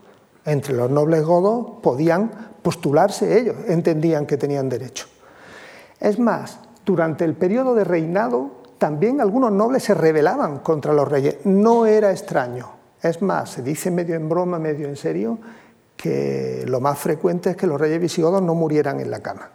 [0.45, 2.31] Entre los nobles godos podían
[2.63, 5.07] postularse ellos, entendían que tenían derecho.
[6.01, 11.39] Es más, durante el periodo de reinado también algunos nobles se rebelaban contra los reyes.
[11.45, 12.71] No era extraño.
[13.03, 15.39] Es más, se dice medio en broma, medio en serio,
[15.97, 19.51] que lo más frecuente es que los reyes visigodos no murieran en la cama.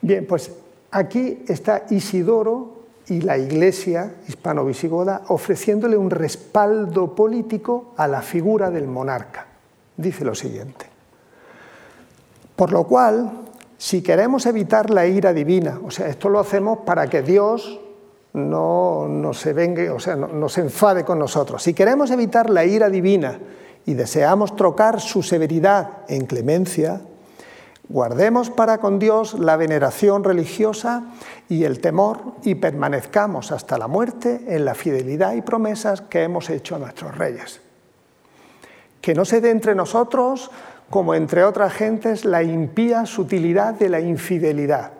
[0.00, 0.50] Bien, pues
[0.90, 2.79] aquí está Isidoro
[3.10, 9.46] y la Iglesia hispano-visigoda ofreciéndole un respaldo político a la figura del monarca.
[9.96, 10.86] Dice lo siguiente.
[12.54, 13.32] Por lo cual,
[13.76, 17.80] si queremos evitar la ira divina, o sea, esto lo hacemos para que Dios
[18.32, 21.64] no, se vengue, o sea, no se enfade con nosotros.
[21.64, 23.40] Si queremos evitar la ira divina
[23.86, 27.00] y deseamos trocar su severidad en clemencia,
[27.90, 31.06] Guardemos para con Dios la veneración religiosa
[31.48, 36.50] y el temor y permanezcamos hasta la muerte en la fidelidad y promesas que hemos
[36.50, 37.60] hecho a nuestros reyes.
[39.00, 40.52] Que no se dé entre nosotros,
[40.88, 44.92] como entre otras gentes, la impía sutilidad de la infidelidad,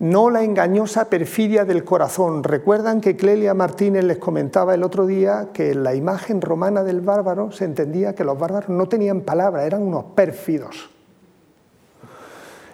[0.00, 2.42] no la engañosa perfidia del corazón.
[2.42, 7.00] Recuerdan que Clelia Martínez les comentaba el otro día que en la imagen romana del
[7.00, 10.95] bárbaro se entendía que los bárbaros no tenían palabra, eran unos pérfidos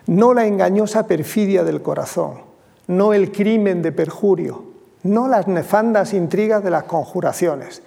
[0.06, 2.40] no la engañosa perfidia del corazón,
[2.86, 4.64] no el crimen de perjurio,
[5.02, 7.82] no las nefandas intrigas de las conjuraciones,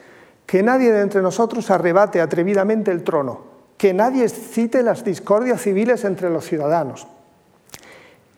[0.46, 3.42] que nadie de entre nosotros arrebate atrevidamente el trono,
[3.78, 7.08] que nadie excite las discordias civiles entre los ciudadanos,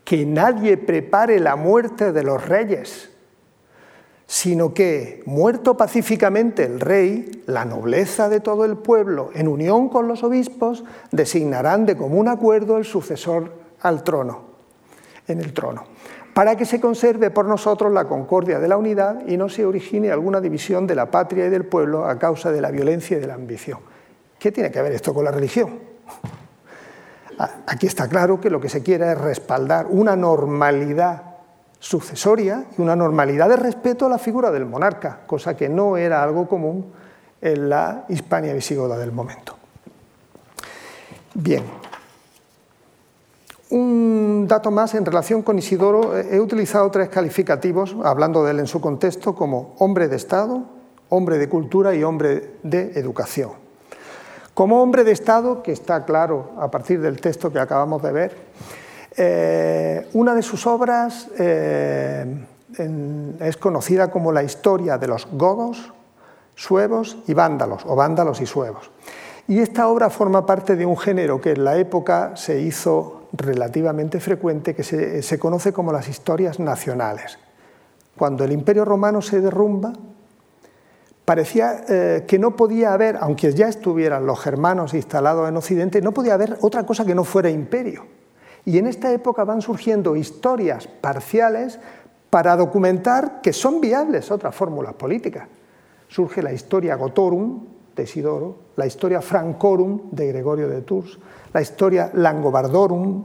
[0.04, 3.10] que nadie prepare la muerte de los reyes,
[4.26, 10.06] sino que, muerto pacíficamente el rey, la nobleza de todo el pueblo, en unión con
[10.06, 14.42] los obispos, designarán de común acuerdo el sucesor al trono,
[15.26, 15.84] en el trono,
[16.34, 20.10] para que se conserve por nosotros la concordia de la unidad y no se origine
[20.10, 23.26] alguna división de la patria y del pueblo a causa de la violencia y de
[23.26, 23.80] la ambición.
[24.38, 25.80] ¿Qué tiene que ver esto con la religión?
[27.66, 31.22] Aquí está claro que lo que se quiere es respaldar una normalidad
[31.78, 36.22] sucesoria y una normalidad de respeto a la figura del monarca, cosa que no era
[36.22, 36.92] algo común
[37.40, 39.56] en la Hispania visigoda del momento.
[41.34, 41.62] Bien,
[43.70, 48.66] un dato más en relación con Isidoro, he utilizado tres calificativos, hablando de él en
[48.66, 50.62] su contexto, como hombre de Estado,
[51.10, 53.52] hombre de cultura y hombre de educación.
[54.54, 58.36] Como hombre de Estado, que está claro a partir del texto que acabamos de ver,
[59.16, 62.44] eh, una de sus obras eh,
[63.40, 65.92] es conocida como la historia de los godos,
[66.54, 68.90] suevos y vándalos, o vándalos y suevos.
[69.48, 74.20] Y esta obra forma parte de un género que en la época se hizo relativamente
[74.20, 77.38] frecuente que se, conoce como las historias nacionales.
[78.16, 79.94] Cuando el imperio romano se derrumba,
[81.24, 86.12] parecía eh, que no podía haber, aunque ya estuvieran los germanos instalados en Occidente, no
[86.12, 88.04] podía haber otra cosa que no fuera imperio.
[88.66, 91.78] Y en esta época van surgiendo historias parciales
[92.28, 95.48] para documentar que son viables otras fórmulas políticas.
[96.08, 101.18] Surge la historia Gotorum de Isidoro, la historia Francorum de Gregorio de Tours,
[101.52, 103.24] la historia Langobardorum,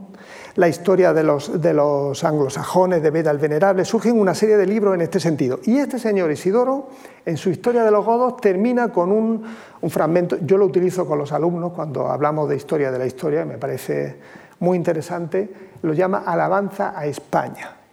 [0.56, 4.66] la historia de los, de los anglosajones de Beda el Venerable, surgen una serie de
[4.66, 5.60] libros en este sentido.
[5.64, 6.88] Y este señor Isidoro,
[7.24, 9.44] en su historia de los godos, termina con un,
[9.80, 13.44] un fragmento, yo lo utilizo con los alumnos cuando hablamos de historia de la historia,
[13.44, 14.18] me parece
[14.58, 15.52] muy interesante,
[15.82, 17.83] lo llama Alabanza a España.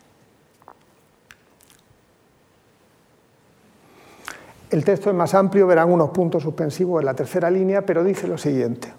[4.72, 8.26] El texto es más amplio, verán unos puntos suspensivos en la tercera línea, pero dice
[8.26, 8.92] lo siguiente.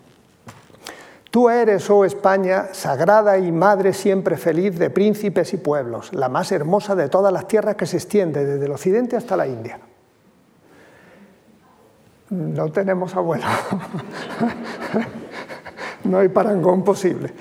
[1.30, 6.52] Tú eres, oh España, sagrada y madre siempre feliz de príncipes y pueblos, la más
[6.52, 9.80] hermosa de todas las tierras que se extiende desde el occidente hasta la India.
[12.28, 13.46] No tenemos abuelo.
[16.04, 17.32] no hay parangón posible.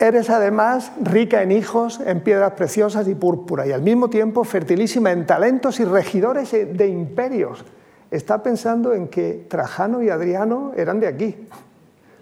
[0.00, 5.12] Eres además rica en hijos, en piedras preciosas y púrpura, y al mismo tiempo fertilísima
[5.12, 7.64] en talentos y regidores de imperios.
[8.10, 11.36] Está pensando en que Trajano y Adriano eran de aquí,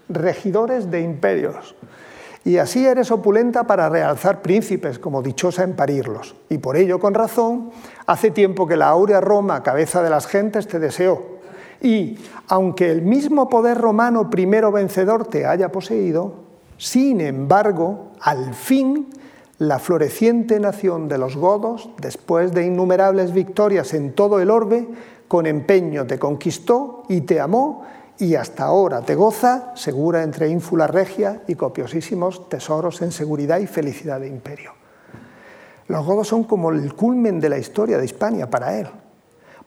[0.07, 1.75] regidores de imperios.
[2.45, 6.35] Y así eres opulenta para realzar príncipes, como dichosa en parirlos.
[6.49, 7.71] Y por ello, con razón,
[8.05, 11.21] hace tiempo que la áurea Roma, cabeza de las gentes, te deseó.
[11.81, 19.09] Y aunque el mismo poder romano primero vencedor te haya poseído, sin embargo, al fin,
[19.59, 24.87] la floreciente nación de los godos, después de innumerables victorias en todo el orbe,
[25.27, 27.83] con empeño te conquistó y te amó,
[28.17, 33.67] y hasta ahora te goza, segura entre ínfula regia y copiosísimos tesoros en seguridad y
[33.67, 34.73] felicidad de imperio.
[35.87, 38.87] Los godos son como el culmen de la historia de Hispania para él,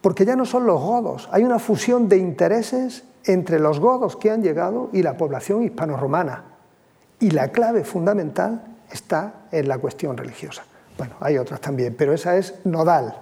[0.01, 4.31] porque ya no son los godos, hay una fusión de intereses entre los godos que
[4.31, 6.56] han llegado y la población hispano-romana
[7.21, 10.65] y la clave fundamental está en la cuestión religiosa.
[10.99, 13.15] Bueno, hay otras también, pero esa es nodal.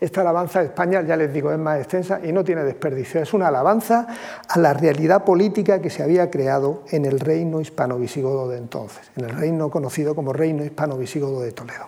[0.00, 3.20] Esta alabanza español, ya les digo, es más extensa y no tiene desperdicio.
[3.20, 4.06] Es una alabanza
[4.48, 9.24] a la realidad política que se había creado en el reino hispano-visigodo de entonces, en
[9.24, 11.86] el reino conocido como reino hispano-visigodo de Toledo.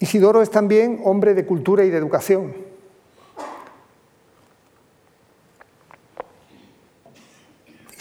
[0.00, 2.63] Isidoro es también hombre de cultura y de educación.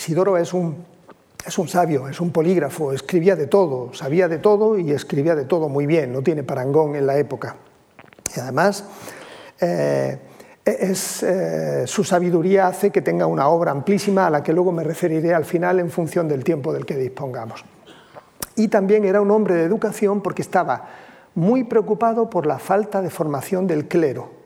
[0.03, 0.83] Isidoro es un,
[1.47, 5.45] es un sabio, es un polígrafo, escribía de todo, sabía de todo y escribía de
[5.45, 7.55] todo muy bien, no tiene parangón en la época.
[8.35, 8.83] Y además,
[9.61, 10.19] eh,
[10.65, 14.83] es, eh, su sabiduría hace que tenga una obra amplísima a la que luego me
[14.83, 17.63] referiré al final en función del tiempo del que dispongamos.
[18.57, 20.83] Y también era un hombre de educación porque estaba
[21.33, 24.42] muy preocupado por la falta de formación del clero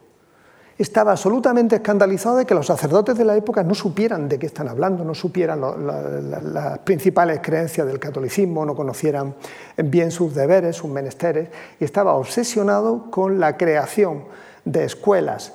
[0.77, 4.67] estaba absolutamente escandalizado de que los sacerdotes de la época no supieran de qué están
[4.67, 9.35] hablando, no supieran las principales creencias del catolicismo, no conocieran
[9.77, 11.49] bien sus deberes, sus menesteres,
[11.79, 14.25] y estaba obsesionado con la creación
[14.65, 15.53] de escuelas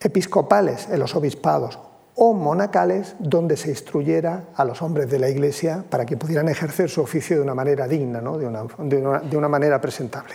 [0.00, 1.78] episcopales en los obispados
[2.16, 6.90] o monacales donde se instruyera a los hombres de la Iglesia para que pudieran ejercer
[6.90, 10.34] su oficio de una manera digna, de una manera presentable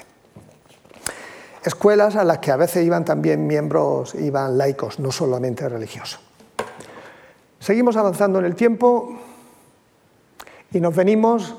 [1.64, 6.20] escuelas a las que a veces iban también miembros, iban laicos, no solamente religiosos.
[7.60, 9.18] Seguimos avanzando en el tiempo
[10.72, 11.55] y nos venimos,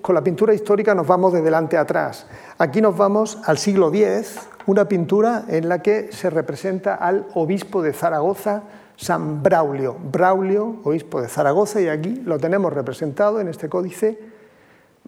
[0.00, 2.26] con la pintura histórica nos vamos de delante a atrás.
[2.58, 7.82] Aquí nos vamos al siglo X, una pintura en la que se representa al obispo
[7.82, 8.62] de Zaragoza,
[8.96, 9.96] San Braulio.
[10.12, 14.18] Braulio, obispo de Zaragoza, y aquí lo tenemos representado en este códice,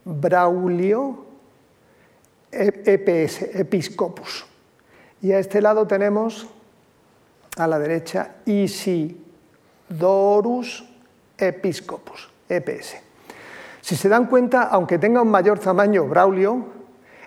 [0.04, 1.29] Braulio
[2.52, 4.46] EPS, Episcopus.
[5.22, 6.48] Y a este lado tenemos,
[7.56, 9.24] a la derecha, Isidorus
[11.36, 12.96] Episcopus, EPS.
[13.80, 16.80] Si se dan cuenta, aunque tenga un mayor tamaño Braulio,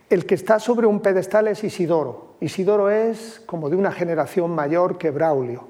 [0.10, 2.36] el que está sobre un pedestal es Isidoro.
[2.40, 5.68] Isidoro es como de una generación mayor que Braulio.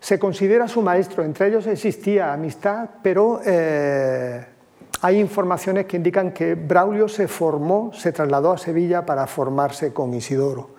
[0.00, 4.46] Se considera su maestro, entre ellos existía amistad, pero eh,
[5.00, 10.12] hay informaciones que indican que Braulio se formó, se trasladó a Sevilla para formarse con
[10.14, 10.70] Isidoro.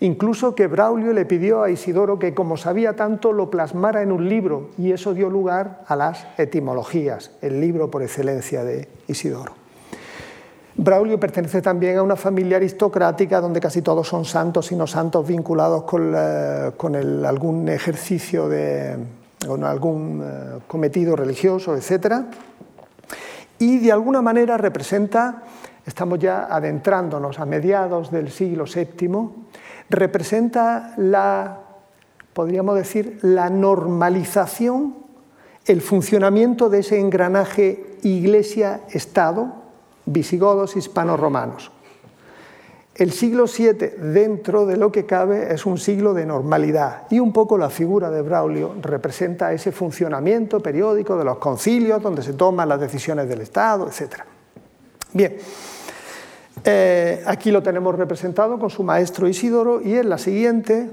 [0.00, 4.28] Incluso que Braulio le pidió a Isidoro que, como sabía tanto, lo plasmara en un
[4.28, 9.54] libro y eso dio lugar a las etimologías, el libro por excelencia de Isidoro.
[10.76, 15.26] Braulio pertenece también a una familia aristocrática donde casi todos son santos y no santos
[15.26, 18.96] vinculados con, algún ejercicio de
[19.64, 22.26] algún eh, cometido religioso, etcétera
[23.58, 25.42] y de alguna manera representa,
[25.84, 29.28] estamos ya adentrándonos a mediados del siglo VII,
[29.90, 31.60] representa la,
[32.32, 34.96] podríamos decir, la normalización,
[35.66, 39.52] el funcionamiento de ese engranaje iglesia-estado,
[40.06, 41.70] visigodos hispano-romanos.
[42.98, 47.32] El siglo VII, dentro de lo que cabe, es un siglo de normalidad y un
[47.32, 52.68] poco la figura de Braulio representa ese funcionamiento periódico de los concilios donde se toman
[52.68, 54.22] las decisiones del Estado, etc.
[55.12, 55.36] Bien,
[56.64, 60.90] eh, aquí lo tenemos representado con su maestro Isidoro y en la siguiente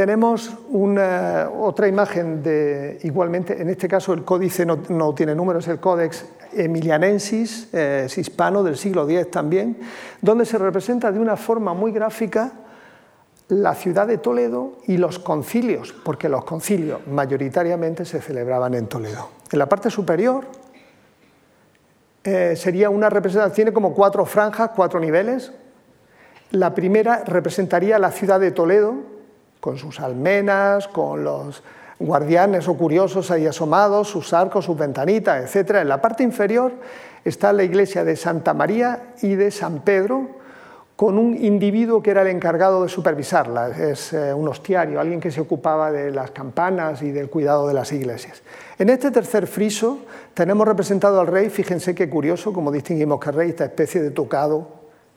[0.00, 5.78] tenemos otra imagen de, igualmente, en este caso el códice no, no tiene números, el
[5.78, 6.24] códex
[6.54, 9.78] emilianensis, eh, es hispano del siglo X también,
[10.22, 12.50] donde se representa de una forma muy gráfica
[13.48, 19.28] la ciudad de Toledo y los concilios, porque los concilios mayoritariamente se celebraban en Toledo.
[19.52, 20.46] En la parte superior
[22.24, 25.52] eh, sería una representación, tiene como cuatro franjas, cuatro niveles.
[26.52, 29.19] La primera representaría la ciudad de Toledo,
[29.60, 31.62] con sus almenas, con los
[31.98, 35.76] guardianes o curiosos ahí asomados, sus arcos, sus ventanitas, etc.
[35.82, 36.72] En la parte inferior
[37.24, 40.40] está la iglesia de Santa María y de San Pedro,
[40.96, 45.30] con un individuo que era el encargado de supervisarla, es eh, un hostiario, alguien que
[45.30, 48.42] se ocupaba de las campanas y del cuidado de las iglesias.
[48.78, 50.00] En este tercer friso
[50.34, 54.10] tenemos representado al rey, fíjense qué curioso, como distinguimos que el rey, esta especie de
[54.10, 54.68] tocado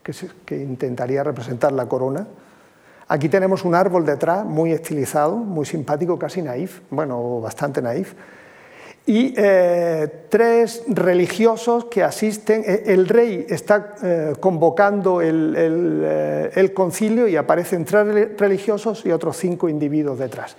[0.01, 0.13] que,
[0.45, 2.27] que intentaría representar la corona.
[3.13, 8.15] Aquí tenemos un árbol detrás, muy estilizado, muy simpático, casi naif, bueno, bastante naif
[9.05, 12.63] y eh, tres religiosos que asisten.
[12.65, 19.37] E, el rey está eh, convocando eh, el, concilio y aparecen tres religiosos y otros
[19.37, 20.55] cinco individuos detrás.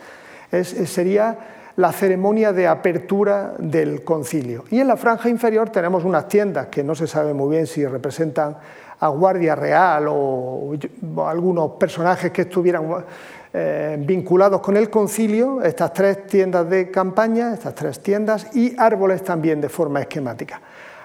[0.52, 1.38] sería
[1.74, 4.62] la ceremonia de apertura del concilio.
[4.70, 7.84] Y en la franja inferior tenemos unas tiendas que no se sabe muy bien si
[7.84, 8.58] representan
[9.04, 10.72] a Guardia Real o
[11.26, 13.04] algunos personajes que estuvieran
[13.52, 19.22] eh, vinculados con el concilio, estas tres tiendas de campaña, estas tres tiendas y árboles
[19.22, 20.58] también de forma esquemática.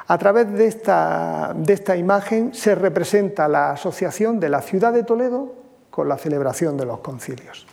[0.08, 5.04] A través de esta, de esta imagen se representa la asociación de la ciudad de
[5.04, 5.54] Toledo
[5.90, 7.68] con la celebración de los concilios.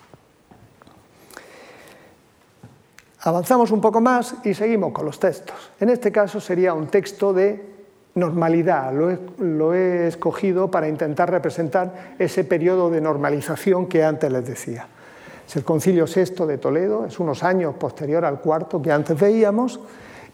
[3.20, 5.70] Avanzamos un poco más y seguimos con los textos.
[5.79, 7.76] En este caso sería un texto de
[8.16, 14.86] normalidad, lo he, escogido para intentar representar ese periodo de normalización que antes les decía.
[15.46, 19.78] Es el concilio VI de Toledo, es unos años posterior al cuarto que antes veíamos,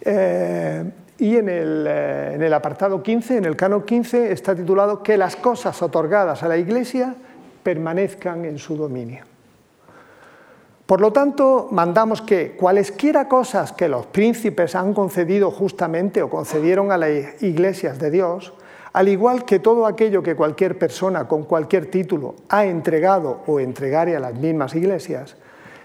[0.00, 0.84] eh,
[1.18, 5.16] y en el, eh, en el, apartado 15, en el canon 15, está titulado Que
[5.16, 7.14] las cosas otorgadas a la Iglesia
[7.62, 9.31] permanezcan en su dominio.
[10.92, 16.92] Por lo tanto, mandamos que cualesquiera cosas que los príncipes han concedido justamente o concedieron
[16.92, 18.52] a las iglesias de Dios,
[18.92, 24.14] al igual que todo aquello que cualquier persona con cualquier título ha entregado o entregare
[24.16, 25.36] a las mismas iglesias,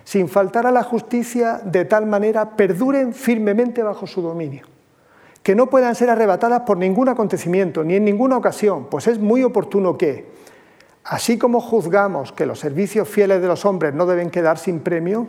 [0.03, 4.65] sin faltar a la justicia, de tal manera perduren firmemente bajo su dominio,
[5.41, 9.41] que no puedan ser arrebatadas por ningún acontecimiento ni en ninguna ocasión, pues es muy
[9.45, 10.25] oportuno que,
[11.07, 15.27] Así como juzgamos que los servicios fieles de los hombres no deben quedar sin premio,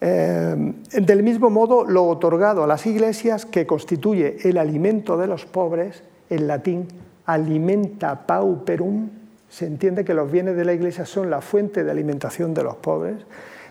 [0.00, 5.44] eh, del mismo modo lo otorgado a las iglesias que constituye el alimento de los
[5.44, 6.86] pobres, en latín
[7.24, 9.10] alimenta pauperum,
[9.48, 12.76] se entiende que los bienes de la iglesia son la fuente de alimentación de los
[12.76, 13.16] pobres,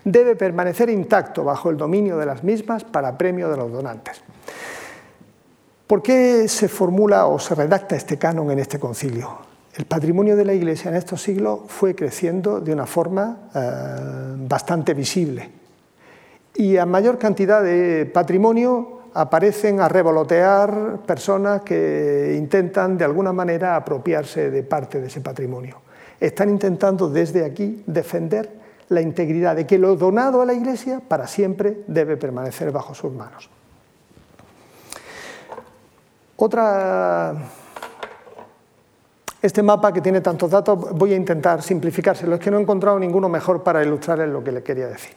[0.04, 4.20] debe permanecer intacto bajo el dominio de las mismas para premio de los donantes.
[5.86, 9.45] ¿Por qué se formula o se redacta este canon en este concilio?
[9.76, 14.94] El patrimonio de la Iglesia en estos siglos fue creciendo de una forma eh, bastante
[14.94, 15.50] visible.
[16.54, 23.76] Y a mayor cantidad de patrimonio aparecen a revolotear personas que intentan de alguna manera
[23.76, 25.82] apropiarse de parte de ese patrimonio.
[26.18, 28.50] Están intentando desde aquí defender
[28.88, 33.12] la integridad de que lo donado a la Iglesia para siempre debe permanecer bajo sus
[33.12, 33.50] manos.
[36.36, 37.34] Otra
[39.46, 42.98] este mapa que tiene tantos datos voy a intentar simplificárselo, es que no he encontrado
[42.98, 45.12] ninguno mejor para ilustrar lo que le quería decir.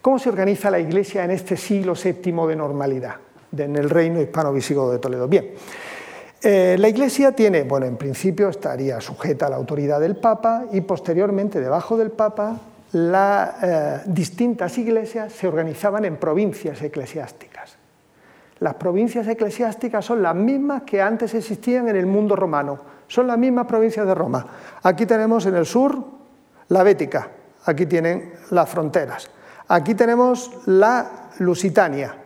[0.00, 3.16] ¿Cómo se organiza la Iglesia en este siglo VII de normalidad,
[3.56, 5.26] en el reino hispano-visigodo de Toledo?
[5.26, 5.50] Bien,
[6.42, 10.82] eh, la Iglesia tiene, bueno, en principio estaría sujeta a la autoridad del Papa y
[10.82, 12.60] posteriormente, debajo del Papa,
[12.92, 17.75] las eh, distintas iglesias se organizaban en provincias eclesiásticas.
[18.60, 23.38] Las provincias eclesiásticas son las mismas que antes existían en el mundo romano son las
[23.38, 24.46] mismas provincias de Roma.
[24.82, 26.04] Aquí tenemos en el sur
[26.68, 27.28] la Bética,
[27.64, 29.30] aquí tienen las fronteras.
[29.68, 32.16] Aquí tenemos la Lusitania,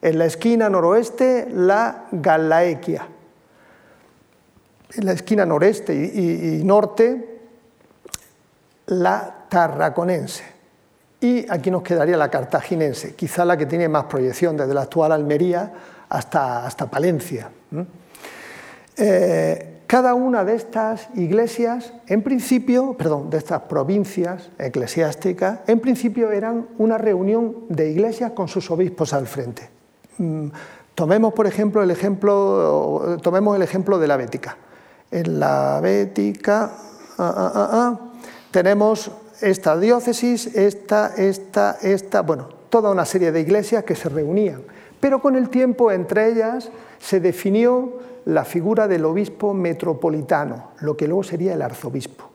[0.00, 3.06] en la esquina noroeste la Galaequia,
[4.94, 7.40] en la esquina noreste y, norte
[8.86, 10.55] la Tarraconense.
[11.26, 15.10] Y aquí nos quedaría la cartaginense, quizá la que tiene más proyección desde la actual
[15.10, 15.72] Almería
[16.08, 17.50] hasta, hasta Palencia.
[18.96, 26.30] Eh, cada una de estas iglesias, en principio, perdón, de estas provincias eclesiásticas, en principio
[26.30, 29.68] eran una reunión de iglesias con sus obispos al frente.
[30.18, 30.46] Mm,
[30.94, 34.56] tomemos, por ejemplo, el ejemplo, tomemos el ejemplo de la Bética.
[35.10, 36.70] En la Bética
[37.18, 38.00] ah, ah, ah,
[38.52, 39.10] tenemos
[39.40, 44.62] esta diócesis, esta, esta, esta, bueno, toda una serie de iglesias que se reunían.
[45.00, 51.06] Pero con el tiempo entre ellas se definió la figura del obispo metropolitano, lo que
[51.06, 52.30] luego sería el arzobispo.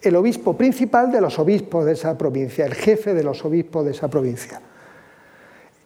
[0.00, 3.90] El obispo principal de los obispos de esa provincia, el jefe de los obispos de
[3.90, 4.60] esa provincia.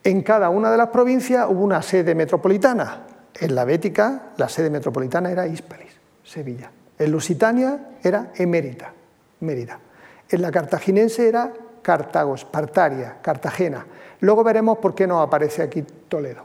[0.04, 3.06] En cada una de las provincias hubo una sede metropolitana.
[3.40, 5.92] En la Bética la sede metropolitana era Hispalis,
[6.22, 6.70] Sevilla.
[6.96, 8.92] En Lusitania era Emérita,
[9.40, 9.80] Mérida.
[10.28, 11.52] En la cartaginense era
[11.82, 13.86] Cartago, Espartaria, Cartagena.
[14.20, 16.42] Luego veremos por qué no aparece aquí Toledo.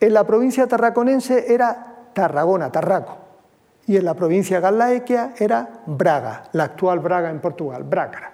[0.00, 3.18] En la provincia tarraconense era Tarragona, Tarraco.
[3.86, 8.32] Y en la provincia galaequia era Braga, la actual Braga en Portugal, Brácara.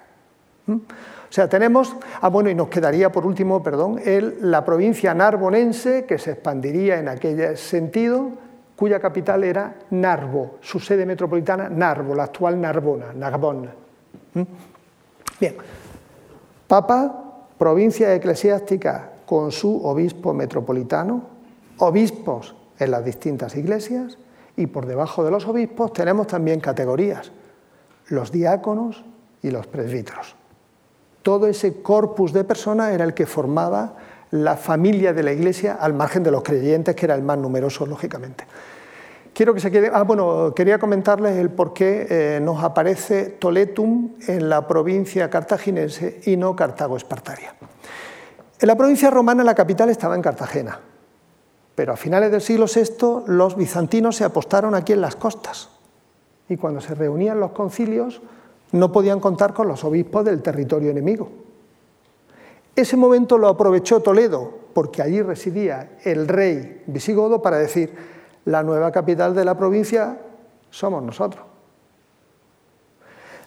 [0.66, 0.72] ¿Mm?
[0.72, 6.04] O sea, tenemos, ah bueno, y nos quedaría por último, perdón, el, la provincia narbonense,
[6.04, 8.30] que se expandiría en aquel sentido,
[8.76, 13.83] cuya capital era Narbo, su sede metropolitana Narbo, la actual Narbona, Narbonne.
[15.40, 15.56] Bien,
[16.66, 21.22] Papa, provincia eclesiástica con su obispo metropolitano,
[21.78, 24.18] obispos en las distintas iglesias
[24.56, 27.32] y por debajo de los obispos tenemos también categorías,
[28.08, 29.04] los diáconos
[29.42, 30.36] y los presbíteros.
[31.22, 33.96] Todo ese corpus de personas era el que formaba
[34.30, 37.86] la familia de la iglesia al margen de los creyentes, que era el más numeroso,
[37.86, 38.44] lógicamente.
[39.34, 39.90] Quiero que se quede.
[39.92, 46.20] Ah, bueno, quería comentarles el por qué eh, nos aparece Toletum en la provincia cartaginense
[46.24, 47.56] y no Cartago-Espartaria.
[48.60, 50.78] En la provincia romana la capital estaba en Cartagena,
[51.74, 55.68] pero a finales del siglo VI los bizantinos se apostaron aquí en las costas
[56.48, 58.22] y cuando se reunían los concilios
[58.70, 61.28] no podían contar con los obispos del territorio enemigo.
[62.76, 68.13] Ese momento lo aprovechó Toledo porque allí residía el rey visigodo para decir,
[68.46, 70.18] la nueva capital de la provincia
[70.70, 71.44] somos nosotros.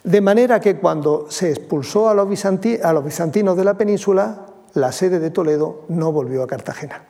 [0.02, 5.30] De manera que cuando se expulsó a los, bizantinos de la península, la sede de
[5.30, 7.04] Toledo no volvió a Cartagena.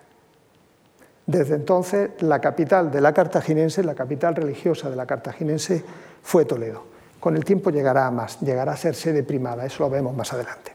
[1.26, 5.84] Desde entonces, la capital de la cartaginense, la capital religiosa de la cartaginense,
[6.22, 6.82] fue Toledo.
[7.20, 10.32] Con el tiempo llegará a más, llegará a ser sede primada, eso lo vemos más
[10.32, 10.72] adelante.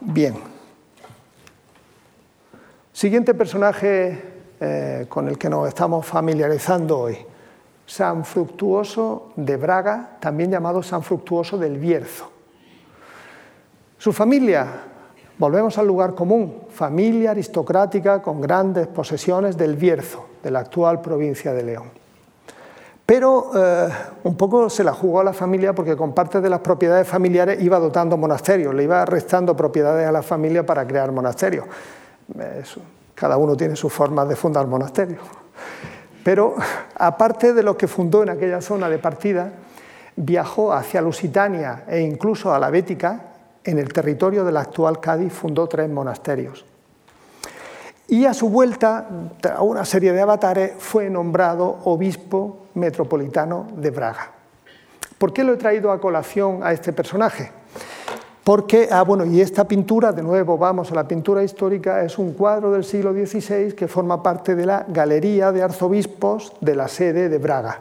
[0.00, 0.34] Bien.
[2.92, 7.18] Siguiente personaje eh, con el que nos estamos familiarizando hoy.
[7.86, 12.30] San Fructuoso de Braga, también llamado San Fructuoso del Bierzo.
[13.98, 14.66] Su familia,
[15.38, 21.52] volvemos al lugar común, familia aristocrática con grandes posesiones del Bierzo, de la actual provincia
[21.52, 21.90] de León.
[23.06, 23.88] Pero eh,
[24.24, 27.62] un poco se la jugó a la familia porque con parte de las propiedades familiares
[27.62, 31.66] iba dotando monasterios, le iba restando propiedades a la familia para crear monasterios.
[33.16, 35.22] Cada uno tiene su forma de fundar monasterios.
[36.22, 36.54] Pero
[36.96, 39.52] aparte de lo que fundó en aquella zona de partida,
[40.16, 43.32] viajó hacia Lusitania e incluso a la Bética,
[43.64, 46.64] en el territorio de la actual Cádiz, fundó tres monasterios.
[48.08, 49.06] Y a su vuelta,
[49.56, 54.30] a una serie de avatares, fue nombrado obispo metropolitano de Braga.
[55.16, 57.50] ¿Por qué lo he traído a colación a este personaje?
[58.46, 62.32] Porque, ah, bueno, y esta pintura, de nuevo vamos a la pintura histórica, es un
[62.32, 67.28] cuadro del siglo XVI que forma parte de la Galería de Arzobispos de la sede
[67.28, 67.80] de Braga.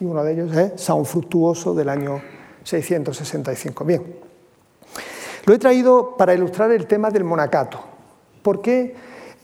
[0.00, 2.20] Y uno de ellos es San Fructuoso del año
[2.64, 3.84] 665.
[3.84, 4.02] Bien,
[5.46, 7.78] lo he traído para ilustrar el tema del monacato,
[8.42, 8.96] porque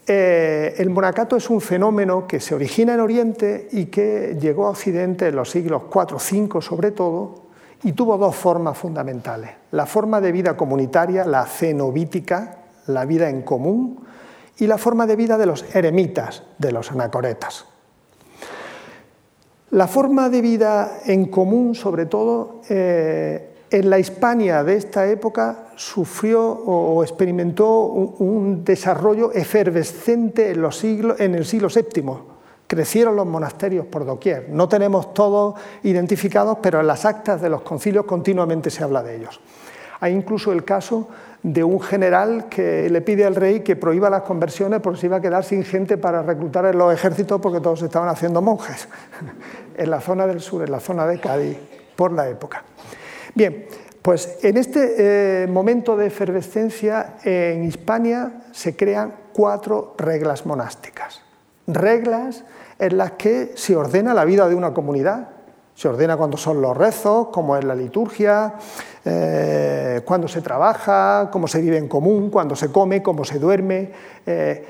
[0.08, 4.70] eh, el monacato es un fenómeno que se origina en Oriente y que llegó a
[4.70, 7.47] Occidente en los siglos IV, V sobre todo,
[7.82, 9.50] y tuvo dos formas fundamentales.
[9.70, 14.00] La forma de vida comunitaria, la cenobítica, la vida en común,
[14.58, 17.66] y la forma de vida de los eremitas, de los anacoretas.
[19.70, 25.68] La forma de vida en común, sobre todo, eh, en la Hispania de esta época
[25.76, 32.02] sufrió o experimentó un, desarrollo efervescente en, los en el siglo VII,
[32.68, 34.50] crecieron los monasterios por doquier.
[34.50, 39.16] No tenemos todos identificados, pero en las actas de los concilios continuamente se habla de
[39.16, 39.40] ellos.
[40.00, 41.08] Hay incluso el caso
[41.42, 45.16] de un general que le pide al rey que prohíba las conversiones porque se iba
[45.16, 48.86] a quedar sin gente para reclutar en los ejércitos porque todos estaban haciendo monjes
[49.76, 51.56] en la zona del sur, en la zona de Cádiz,
[51.96, 52.62] por la época.
[53.34, 53.66] Bien,
[54.02, 61.27] pues en este eh, momento de efervescencia en Hispania se crean cuatro reglas monásticas.
[61.68, 62.44] Reglas
[62.78, 65.28] en las que se ordena la vida de una comunidad.
[65.74, 68.54] Se ordena cuando son los rezos, cómo es la liturgia,
[69.04, 73.92] eh, cuando se trabaja, cómo se vive en común, cuando se come, cómo se duerme,
[74.26, 74.66] eh,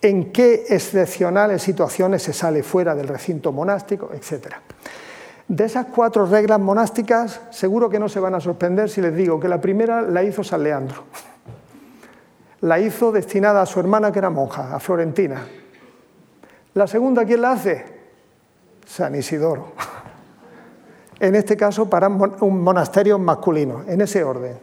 [0.00, 4.54] en qué excepcionales situaciones se sale fuera del recinto monástico, etc.
[5.48, 9.40] De esas cuatro reglas monásticas, seguro que no se van a sorprender si les digo
[9.40, 11.04] que la primera la hizo San Leandro.
[12.60, 15.46] La hizo destinada a su hermana que era monja, a Florentina.
[16.78, 17.84] La segunda, ¿quién la hace?
[18.86, 19.72] San Isidoro.
[21.20, 24.56] En este caso, para un monasterio masculino, en ese orden.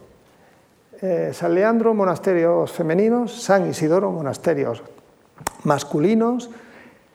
[1.02, 4.82] Eh, San Leandro, monasterios femeninos, San Isidoro, monasterios
[5.64, 6.48] masculinos.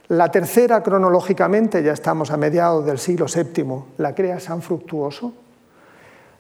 [0.10, 5.34] La tercera, cronológicamente, ya estamos a mediados del siglo VII, la crea San Fructuoso,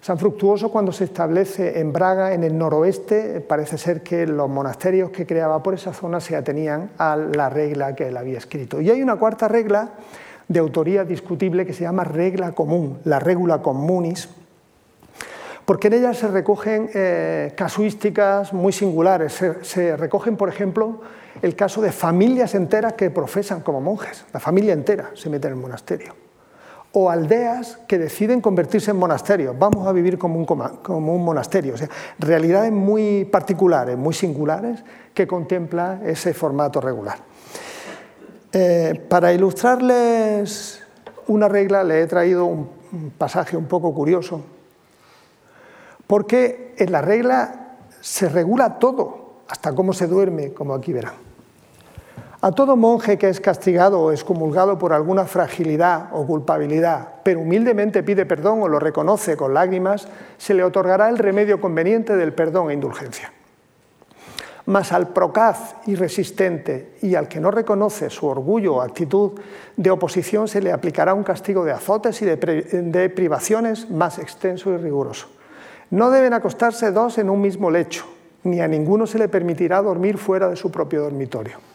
[0.02, 5.12] San Fructuoso cuando se establece en Braga, en el noroeste, parece ser que los monasterios
[5.12, 8.82] que creaba por esa zona se atenían a la regla que él había escrito.
[8.82, 9.91] Y hay una cuarta regla
[10.47, 14.28] de autoría discutible que se llama regla común, la regula communis,
[15.66, 19.39] porque en ella se recogen eh, casuísticas muy singulares.
[19.62, 21.02] Se, recogen, por ejemplo,
[21.43, 24.26] el caso de familias enteras que profesan como monjes.
[24.34, 26.20] La familia entera se mete en el monasterio
[26.93, 29.57] o aldeas que deciden convertirse en monasterios.
[29.57, 31.75] Vamos a vivir como un, monasterio.
[31.75, 31.89] O sea,
[32.19, 34.83] realidades muy particulares, muy singulares,
[35.13, 37.17] que contempla ese formato regular.
[38.51, 40.81] Eh, para ilustrarles
[41.27, 42.69] una regla, le he traído un
[43.17, 44.41] pasaje un poco curioso,
[46.07, 51.30] porque en la regla se regula todo, hasta cómo se duerme, como aquí verán.
[52.43, 58.01] A todo monje que es castigado o excomulgado por alguna fragilidad o culpabilidad, pero humildemente
[58.01, 60.07] pide perdón o lo reconoce con lágrimas,
[60.39, 63.31] se le otorgará el remedio conveniente del perdón e indulgencia.
[64.65, 69.33] Mas al procaz irresistente y al que no reconoce su orgullo o actitud
[69.77, 74.73] de oposición se le aplicará un castigo de azotes y de, de privaciones más extenso
[74.73, 75.27] y riguroso.
[75.91, 78.05] No deben acostarse dos en un mismo lecho,
[78.45, 81.70] ni a ninguno se le permitirá dormir fuera de su propio dormitorio.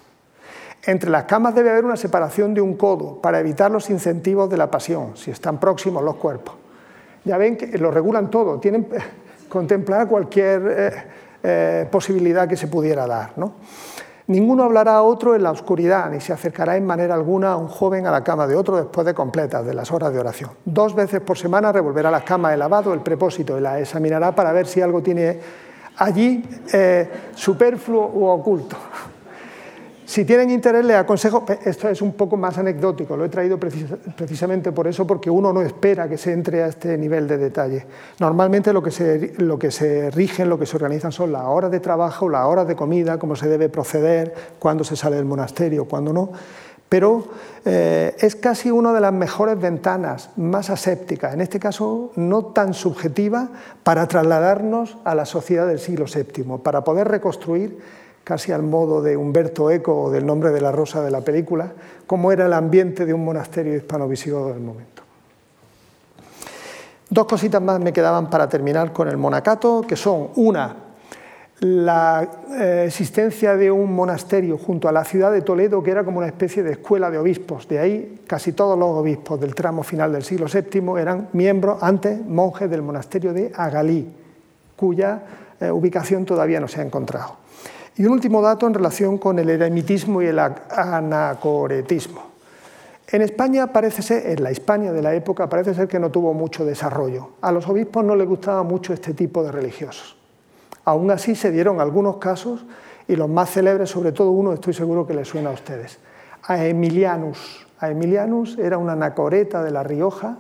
[0.87, 4.57] Entre las camas debe haber una separación de un codo para evitar los incentivos de
[4.57, 6.55] la pasión, si están próximos los cuerpos.
[7.25, 8.87] Ya ven que lo regulan todo, tienen
[9.49, 10.93] contemplar cualquier eh,
[11.43, 13.33] eh, posibilidad que se pudiera dar.
[14.29, 17.67] Ninguno hablará a otro en la oscuridad, ni se acercará en manera alguna a un
[17.67, 20.51] joven a la cama de otro después de completas de las horas de oración.
[20.65, 24.53] Dos veces por semana revolverá las camas de lavado, el prepósito, y la examinará para
[24.53, 25.41] ver si algo tiene
[25.97, 28.77] allí eh, superfluo u oculto.
[30.07, 34.71] Si tienen interés, les aconsejo, esto es un poco más anecdótico, lo he traído precisamente
[34.71, 37.85] por eso, porque uno no espera que se entre a este nivel de detalle.
[38.21, 42.47] Normalmente lo que se, rigen, lo que se organizan son las horas de trabajo, las
[42.47, 46.31] horas de comida, cómo se debe proceder, cuándo se sale del monasterio, cuándo no.
[46.89, 47.27] Pero
[47.65, 52.75] eh, es casi una de las mejores ventanas, más asépticas, en este caso no tan
[52.75, 53.49] subjetiva,
[53.83, 59.17] para trasladarnos a la sociedad del siglo VII, para poder reconstruir casi al modo de
[59.17, 61.73] Humberto Eco o del nombre de la rosa de la película,
[62.09, 65.05] cómo era el ambiente de un monasterio hispano-visigodo del momento.
[67.09, 70.75] Dos cositas más me quedaban para terminar con el monacato, que son una,
[71.61, 76.19] la eh, existencia de un monasterio junto a la ciudad de Toledo, que era como
[76.19, 77.69] una especie de escuela de obispos.
[77.69, 82.21] De ahí casi todos los obispos del tramo final del siglo VII eran miembros, antes
[82.27, 84.13] monjes del monasterio de Agalí,
[84.75, 85.23] cuya
[85.61, 87.46] eh, ubicación todavía no se ha encontrado.
[87.99, 92.23] Y un último dato en relación con el eremitismo y el anacoretismo.
[93.09, 96.35] En España parece ser, en la España de la época, parece ser que no tuvo
[96.35, 97.31] mucho desarrollo.
[97.41, 100.17] A los obispos no les gustaba mucho este tipo de religiosos.
[100.85, 102.67] Aún así se dieron algunos casos
[103.09, 105.99] y los más célebres, sobre todo uno, estoy seguro que les suena a ustedes.
[106.43, 107.67] A Emilianus.
[107.79, 110.37] A Emilianus era una anacoreta de La Rioja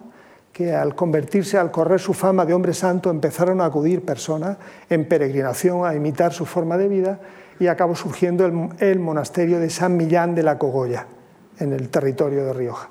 [0.52, 4.58] que al convertirse, al correr su fama de hombre santo, empezaron a acudir personas
[4.90, 7.20] en peregrinación a imitar su forma de vida
[7.58, 8.44] y acabó surgiendo
[8.78, 11.06] el, monasterio de San Millán de la Cogolla,
[11.58, 12.90] en el territorio de, Rioja,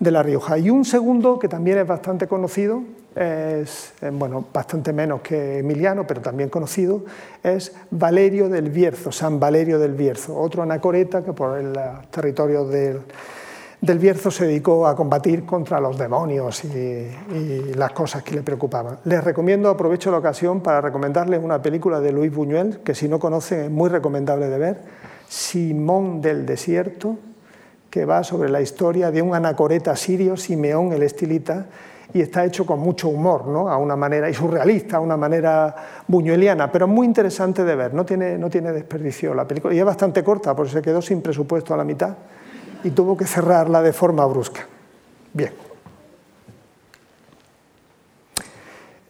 [0.00, 0.58] de La Rioja.
[0.58, 2.82] Y un segundo que también es bastante conocido,
[3.14, 7.04] es eh, bueno, bastante menos que Emiliano, pero también conocido,
[7.42, 11.72] es Valerio del Bierzo, San Valerio del Bierzo, otro anacoreta que por el
[12.10, 13.00] territorio del
[13.82, 18.98] del Bierzo se dedicó a combatir contra los demonios y, las cosas que le preocupaban.
[19.04, 23.18] Les recomiendo, aprovecho la ocasión para recomendarles una película de Luis Buñuel, que si no
[23.18, 24.80] conocen es muy recomendable de ver,
[25.28, 27.16] Simón del Desierto,
[27.90, 31.66] que va sobre la historia de un anacoreta sirio, Simeón el Estilita,
[32.14, 33.68] y está hecho con mucho humor, ¿no?
[33.68, 35.74] a una manera, y surrealista, a una manera
[36.06, 39.84] buñueliana, pero muy interesante de ver, no tiene, no tiene desperdicio la película, y es
[39.84, 42.14] bastante corta, porque se quedó sin presupuesto a la mitad
[42.84, 44.66] y tuvo que cerrarla de forma brusca.
[45.32, 45.52] Bien.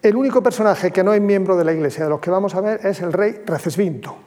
[0.01, 2.61] El único personaje que no es miembro de la Iglesia de los que vamos a
[2.61, 4.17] ver es el rey Recesvinto.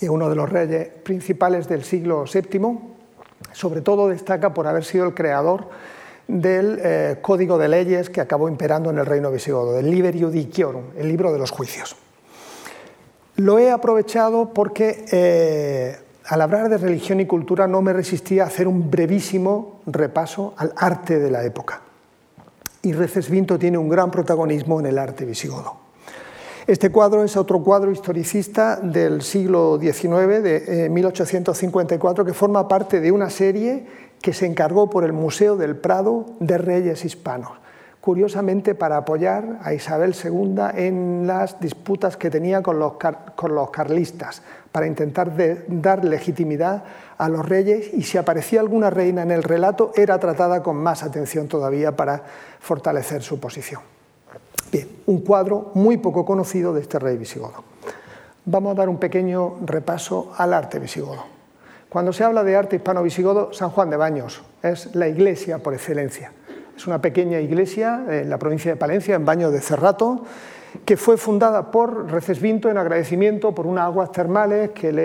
[0.00, 2.78] Y es uno de los reyes principales del siglo VII.
[3.52, 5.68] Sobre todo destaca por haber sido el creador
[6.26, 10.92] del eh, código de leyes que acabó imperando en el reino visigodo, del Liber Judiciorum,
[10.96, 11.94] el libro de los juicios.
[13.36, 18.46] Lo he aprovechado porque eh, al hablar de religión y cultura no me resistía a
[18.46, 21.82] hacer un brevísimo repaso al arte de la época.
[22.82, 25.84] Y Recesvinto tiene un gran protagonismo en el arte visigodo.
[26.66, 33.00] Este cuadro es otro cuadro historicista del siglo XIX, de 1854, eh, que forma parte
[33.00, 33.84] de una serie
[34.22, 37.52] que se encargó por el Museo del Prado de Reyes Hispanos,
[38.04, 44.86] curiosamente para apoyar a Isabel II en las disputas que tenía con los, carlistas, para
[44.86, 45.32] intentar
[45.68, 46.84] dar legitimidad
[47.16, 51.02] a los reyes y si aparecía alguna reina en el relato era tratada con más
[51.02, 52.22] atención todavía para
[52.60, 53.80] fortalecer su posición.
[54.70, 57.64] Bien, un cuadro muy poco conocido de este rey visigodo.
[58.44, 61.24] Vamos a dar un pequeño repaso al arte visigodo.
[61.88, 66.32] Cuando se habla de arte hispano-visigodo, San Juan de Baños es la iglesia por excelencia.
[66.76, 70.24] Es una pequeña iglesia en la provincia de Palencia, en Baños de Cerrato,
[70.84, 75.02] que fue fundada por Recesvinto en agradecimiento por unas aguas termales que le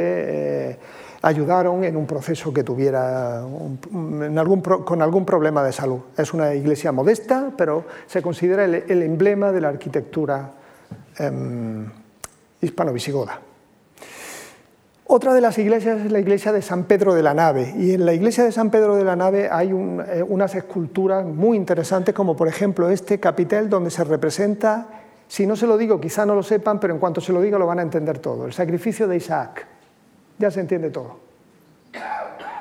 [0.72, 0.80] eh,
[1.22, 3.44] ayudaron en un proceso que tuviera
[3.92, 6.00] con algún problema de salud.
[6.18, 10.52] Es una iglesia modesta, pero se considera el, emblema de la arquitectura
[11.18, 11.86] em,
[12.62, 13.49] hispano-visigoda.
[15.12, 17.74] Otra de las iglesias es la iglesia de San Pedro de la Nave.
[17.76, 21.58] Y en la iglesia de San Pedro de la Nave hay eh, unas esculturas muy
[21.58, 24.86] interesantes, como por ejemplo este capitel donde se representa
[25.28, 27.58] si no se lo digo, quizá no lo sepan, pero en cuanto se lo diga
[27.58, 28.46] lo van a entender todo.
[28.46, 29.66] El sacrificio de Isaac.
[30.38, 31.18] Ya se entiende todo.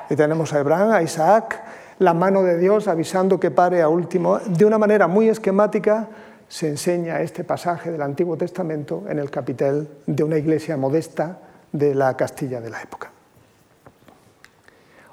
[0.09, 1.61] Y tenemos a Abraham, a Isaac,
[1.99, 4.39] la mano de Dios avisando que pare a último.
[4.39, 6.07] De una manera muy esquemática
[6.47, 11.37] se enseña este pasaje del Antiguo Testamento en el capitel de una iglesia modesta
[11.71, 13.11] de la Castilla de la época.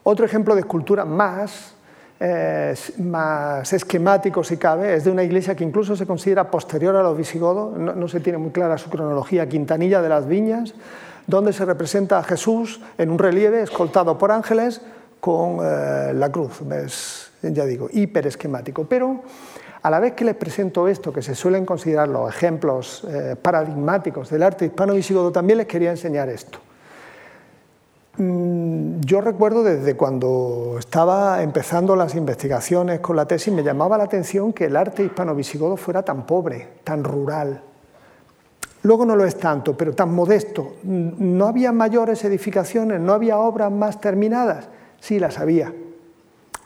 [0.02, 1.76] Otro ejemplo de escultura más
[2.98, 7.16] más esquemático, si cabe, es de una iglesia que incluso se considera posterior a los
[7.16, 10.74] visigodos, no, se tiene muy clara su cronología, Quintanilla de las Viñas,
[11.26, 14.80] donde se representa a Jesús en un relieve escoltado por ángeles
[15.20, 18.86] con eh, la cruz, es, ya digo, hiper esquemático.
[18.88, 19.22] Pero
[19.87, 24.28] a la vez que les presento esto, que se suelen considerar los ejemplos eh, paradigmáticos
[24.28, 26.59] del arte hispano-visigodo, también les quería enseñar esto.
[28.16, 34.03] Mm, yo recuerdo desde cuando estaba empezando las investigaciones con la tesis, me llamaba la
[34.03, 37.62] atención que el arte hispano-visigodo fuera tan pobre, tan rural.
[38.82, 40.78] Luego no lo es tanto, pero tan modesto.
[40.82, 44.66] No había mayores edificaciones, no había obras más terminadas.
[44.99, 45.72] Sí las había,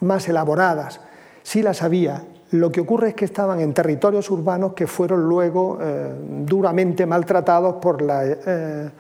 [0.00, 1.02] más elaboradas,
[1.42, 2.24] sí las había.
[2.52, 6.12] Lo que ocurre es que estaban en territorios urbanos que fueron luego eh,
[6.44, 8.26] duramente maltratados por la...
[8.26, 8.90] Eh,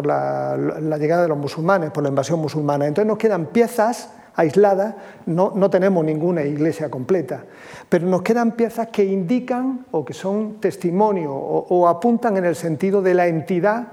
[0.00, 2.86] la, llegada de los musulmanes, por la invasión musulmana.
[2.86, 4.94] Entonces nos quedan piezas aisladas,
[5.26, 7.44] no, no, tenemos ninguna iglesia completa,
[7.88, 13.02] pero nos quedan piezas que indican o que son testimonio o, apuntan en el sentido
[13.02, 13.88] de la entidad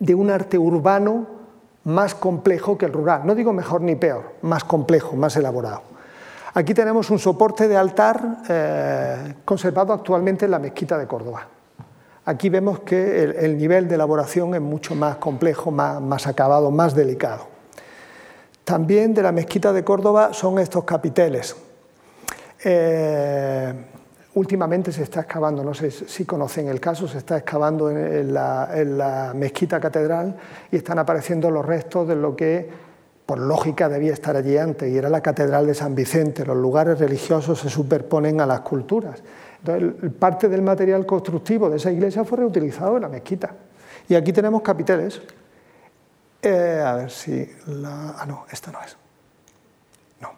[0.00, 1.26] de un arte urbano
[1.84, 3.22] más complejo que el rural.
[3.24, 5.95] No digo mejor ni peor, más complejo, más elaborado.
[6.56, 11.46] Aquí tenemos un soporte de altar eh, conservado actualmente en la mezquita de Córdoba.
[12.24, 17.46] Aquí vemos que el, nivel de elaboración es mucho más complejo, más, acabado, más delicado.
[18.64, 21.54] También de la mezquita de Córdoba son estos capiteles.
[22.64, 23.74] Eh,
[24.32, 29.32] últimamente se está excavando, no sé si conocen el caso, se está excavando en la,
[29.34, 30.34] mezquita catedral
[30.72, 32.85] y están apareciendo los restos de lo que
[33.26, 36.46] por lógica debía estar allí antes, y era la catedral de San Vicente.
[36.46, 39.20] Los lugares religiosos se superponen a las culturas.
[39.58, 43.52] Entonces, parte del material constructivo de esa iglesia fue reutilizado en la mezquita.
[44.08, 45.20] Y aquí tenemos capiteles.
[46.40, 48.14] Eh, a ver si la...
[48.16, 48.96] Ah, no, esta no es.
[50.20, 50.30] No.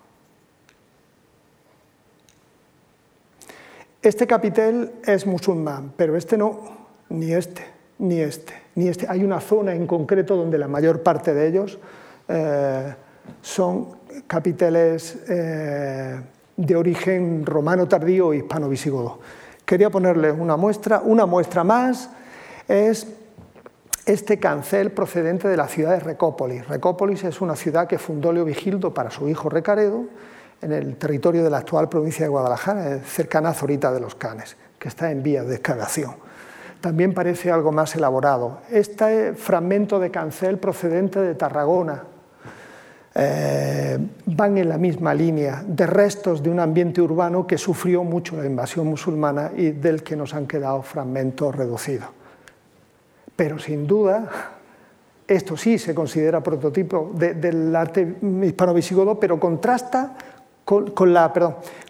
[4.00, 6.62] Este capitel es musulmán, pero este no,
[7.10, 7.66] ni este,
[7.98, 9.06] ni este, ni este.
[9.10, 11.78] Hay una zona en concreto donde la mayor parte de ellos
[12.28, 12.94] eh,
[13.42, 15.18] son capiteles...
[15.28, 16.20] Eh,
[16.58, 19.20] de origen romano tardío e hispano-visigodo.
[19.64, 21.00] Quería ponerles una muestra.
[21.04, 22.10] Una muestra más
[22.66, 23.06] es
[24.04, 26.66] este cancel procedente de la ciudad de Recópolis.
[26.66, 30.06] Recópolis es una ciudad que fundó Leovigildo para su hijo Recaredo
[30.60, 34.56] en el territorio de la actual provincia de Guadalajara, cercana a Zorita de los Canes,
[34.80, 36.16] que está en vías de excavación.
[36.80, 38.62] También parece algo más elaborado.
[38.70, 42.02] Este fragmento de cancel procedente de Tarragona,
[43.20, 48.36] eh, van en la misma línea de restos de un ambiente urbano que sufrió mucho
[48.36, 52.08] la invasión musulmana y del que nos han quedado fragmentos reducidos.
[53.34, 54.30] Pero sin duda,
[55.26, 60.16] esto sí se considera prototipo del arte hispano-visigodo, pero contrasta
[60.68, 61.32] con, la,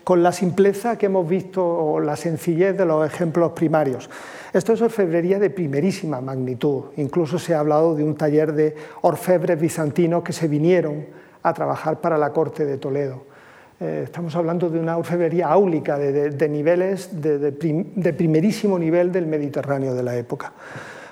[0.04, 4.08] con la simpleza que hemos visto o la sencillez de los ejemplos primarios.
[4.52, 6.84] Esto es orfebrería de primerísima magnitud.
[6.96, 11.06] Incluso se ha hablado de un taller de orfebres bizantinos que se vinieron
[11.42, 13.24] a trabajar para la corte de Toledo.
[13.80, 20.04] Eh, estamos hablando de una orfebrería áulica de, niveles de, primerísimo nivel del Mediterráneo de
[20.04, 20.52] la época.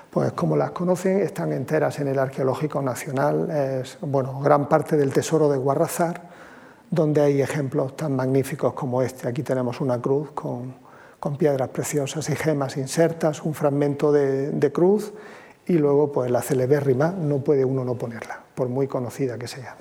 [0.09, 5.11] Pues como las conocen, están enteras en el Arqueológico Nacional, es bueno, gran parte del
[5.11, 6.36] tesoro de Guarrazar,
[6.89, 9.27] donde hay ejemplos tan magníficos como este.
[9.27, 10.87] Aquí tenemos una cruz con,
[11.37, 15.13] piedras preciosas y gemas insertas, un fragmento de, cruz
[15.65, 19.75] y luego pues la celebérrima, no puede uno no ponerla, por muy conocida que sea.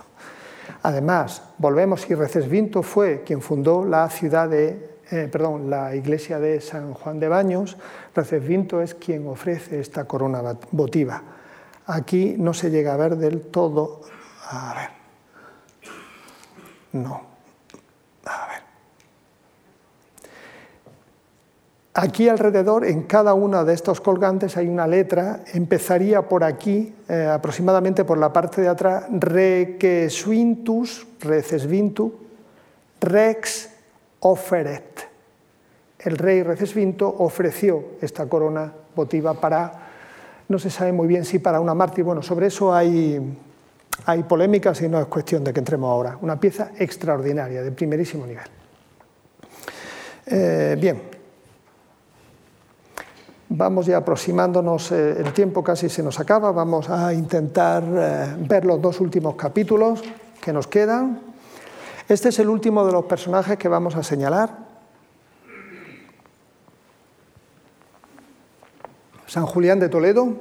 [0.83, 6.61] Además, volvemos y Recesvinto fue quien fundó la ciudad de, eh, perdón, la iglesia de
[6.61, 7.77] San Juan de Baños.
[8.13, 10.43] Recesvinto es quien ofrece esta corona
[10.73, 11.23] votiva.
[11.87, 14.01] Aquí no se llega a ver del todo.
[14.51, 14.96] A ver.
[17.03, 17.37] No.
[21.99, 27.27] Aquí alrededor, en cada uno de estos colgantes hay una letra, empezaría por aquí, eh,
[27.33, 32.13] aproximadamente por la parte de atrás, requesuintus, recesvintu,
[33.01, 33.71] rex
[34.21, 35.09] offeret.
[35.99, 39.73] El rey Recesvinto ofreció esta corona votiva para,
[40.49, 43.19] no se sabe muy bien si para una mártir, bueno, sobre eso hay,
[44.05, 46.19] hay polémicas y no es cuestión de que entremos ahora.
[46.21, 48.45] Una pieza extraordinaria, de primerísimo nivel.
[50.27, 51.17] Eh, bien,
[53.49, 58.65] Vamos ya aproximándonos, eh, el tiempo casi se nos acaba, vamos a intentar eh, ver
[58.65, 60.03] los dos últimos capítulos
[60.43, 61.21] que nos quedan.
[62.09, 64.51] Este es el último de los personajes que vamos a señalar.
[69.27, 70.35] San Julián de Toledo.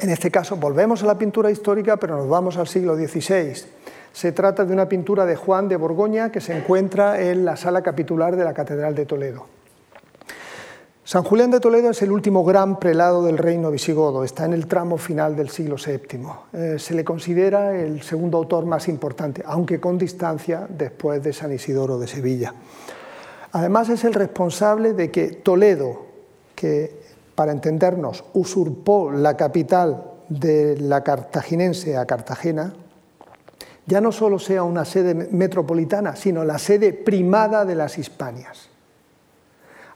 [0.00, 3.54] En este caso volvemos a la pintura histórica, pero nos vamos al siglo XVI.
[4.12, 7.82] Se trata de una pintura de Juan de Borgoña que se encuentra en la sala
[7.82, 9.46] capitular de la Catedral de Toledo.
[11.02, 14.66] San Julián de Toledo es el último gran prelado del reino visigodo, está en el
[14.66, 16.20] tramo final del siglo VII.
[16.52, 21.52] Eh, se le considera el segundo autor más importante, aunque con distancia después de San
[21.52, 22.54] Isidoro de Sevilla.
[23.52, 26.02] Además es el responsable de que Toledo,
[26.54, 26.97] que
[27.38, 32.74] para entendernos usurpó la capital de la cartaginense a Cartagena,
[33.86, 38.70] ya no solo sea una sede metropolitana, sino la sede primada de las Hispanias.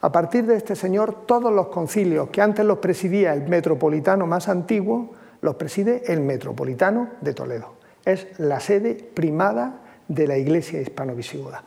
[0.02, 4.48] A partir de este señor, todos los concilios que antes los presidía el metropolitano más
[4.48, 7.74] antiguo, los preside el metropolitano de Toledo.
[8.04, 11.64] Es la sede primada de la iglesia hispano-visigoda.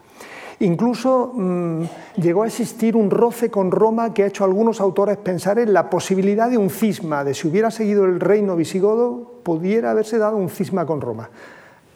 [0.60, 1.84] Incluso mm,
[2.18, 5.74] llegó a existir un roce con Roma que ha hecho a algunos autores pensar en
[5.74, 10.38] la posibilidad de un cisma, de si hubiera seguido el reino visigodo, pudiera haberse dado
[10.38, 11.30] un cisma con Roma.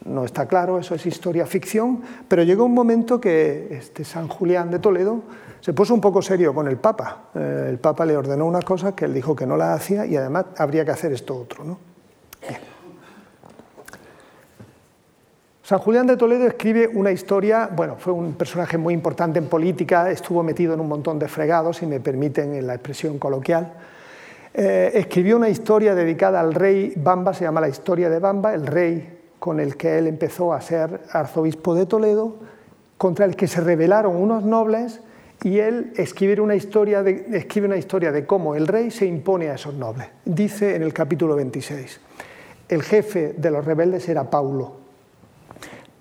[0.05, 4.71] No está claro, eso es historia ficción, pero llegó un momento que este San Julián
[4.71, 5.21] de Toledo
[5.59, 7.29] se puso un poco serio con el Papa.
[7.35, 10.15] Eh, el Papa le ordenó unas cosas que él dijo que no las hacía y
[10.15, 11.63] además habría que hacer esto otro.
[11.63, 11.77] ¿no?
[15.69, 20.09] San Julián de Toledo escribe una historia, bueno, fue un personaje muy importante en política,
[20.09, 23.73] estuvo metido en un montón de fregados, si me permiten en la expresión coloquial.
[24.51, 28.65] Eh, escribió una historia dedicada al rey Bamba, se llama La historia de Bamba, el
[28.65, 32.37] rey con el que él empezó a ser arzobispo de Toledo,
[32.97, 35.01] contra el que se rebelaron unos nobles
[35.43, 39.49] y él escribe una, historia de, escribe una historia de cómo el rey se impone
[39.49, 40.07] a esos nobles.
[40.25, 42.01] Dice en el capítulo 26,
[42.69, 44.78] el jefe de los rebeldes era Paulo.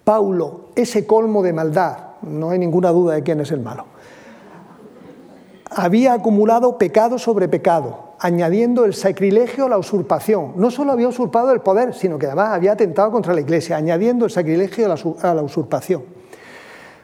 [0.09, 3.85] Paulo, ese colmo de maldad, no hay ninguna duda de quién es el malo,
[5.71, 10.55] había acumulado pecado sobre pecado, añadiendo el sacrilegio a la usurpación.
[10.57, 14.25] No solo había usurpado el poder, sino que además había atentado contra la iglesia, añadiendo
[14.25, 14.91] el sacrilegio
[15.21, 16.05] a la usurpación.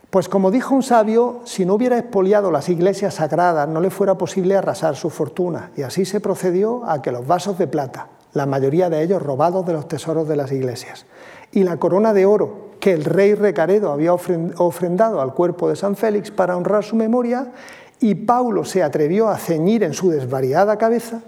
[0.09, 4.17] Pues como dijo un sabio, si no hubiera expoliado las iglesias sagradas, no le fuera
[4.17, 5.73] posible arrasar su fortuna.
[5.77, 9.67] Y así se procedió a que los vasos de plata, la mayoría de ellos robados
[9.67, 11.05] de los tesoros de las iglesias,
[11.53, 15.97] y la corona de oro que el rey Recaredo había ofrendado al cuerpo de San
[15.97, 17.51] Félix para honrar su memoria,
[17.99, 21.23] y Paulo se atrevió a ceñir en su desvariada cabeza,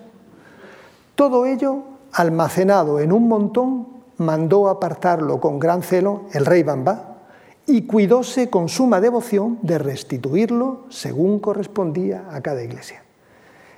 [1.15, 1.79] todo ello,
[2.13, 3.87] almacenado en un montón,
[4.19, 7.21] mandó apartarlo con gran celo el rey Bamba,
[7.67, 13.03] y cuidóse con suma devoción de restituirlo según correspondía a cada iglesia.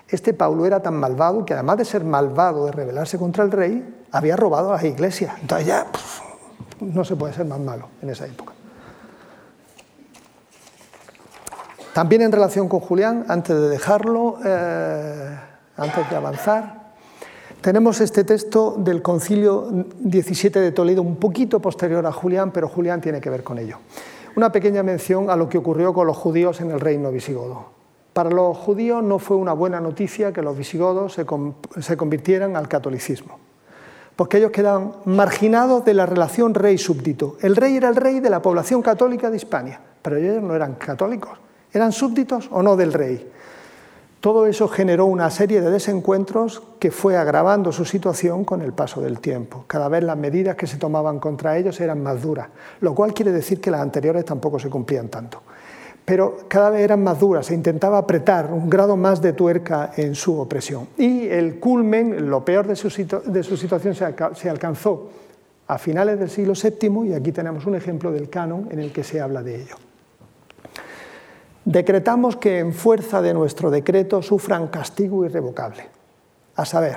[0.09, 4.03] Este Paulo era tan malvado que además de ser malvado, de rebelarse contra el rey,
[4.11, 5.37] había robado a las iglesias.
[5.41, 5.87] Entonces ya
[6.81, 8.53] no se puede ser más malo en esa época.
[11.93, 15.37] También en relación con Julián, antes de dejarlo, eh,
[15.77, 16.79] antes de avanzar,
[17.61, 19.69] tenemos este texto del concilio
[19.99, 23.79] 17 de Toledo, un poquito posterior a Julián, pero Julián tiene que ver con ello.
[24.37, 27.79] Una pequeña mención a lo que ocurrió con los judíos en el reino visigodo.
[28.13, 33.39] Para los judíos no fue una buena noticia que los visigodos se, convirtieran al catolicismo,
[34.19, 37.37] porque ellos quedaban marginados de la relación rey-súbdito.
[37.41, 40.75] El rey era el rey de la población católica de Hispania, pero ellos no eran
[40.75, 41.39] católicos,
[41.73, 43.31] eran súbditos o no del rey.
[44.19, 49.01] Todo eso generó una serie de desencuentros que fue agravando su situación con el paso
[49.01, 49.67] del tiempo.
[49.69, 52.49] Cada vez las medidas que se tomaban contra ellos eran más duras,
[52.81, 55.43] lo cual quiere decir que las anteriores tampoco se cumplían tanto.
[56.09, 60.15] Pero cada vez eran más duras, se intentaba apretar un grado más de tuerca en
[60.15, 60.89] su opresión.
[60.97, 65.11] Y el culmen, lo peor de su, situación, se alcanzó
[65.67, 69.05] a finales del siglo VII, y aquí tenemos un ejemplo del canon en el que
[69.05, 69.77] se habla de ello
[71.69, 75.85] decretamos que en fuerza de nuestro decreto sufran castigo irrevocable,
[76.57, 76.97] a saber,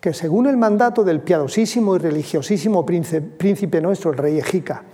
[0.00, 4.84] que según el mandato del piadosísimo y religiosísimo príncipe nuestro, el rey Ejica,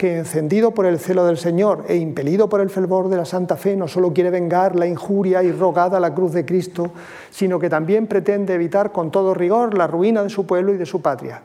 [0.00, 3.58] que encendido por el celo del Señor e impelido por el fervor de la Santa
[3.58, 6.90] Fe, no solo quiere vengar la injuria y rogada a la cruz de Cristo,
[7.30, 10.86] sino que también pretende evitar con todo rigor la ruina de su pueblo y de
[10.86, 11.42] su patria,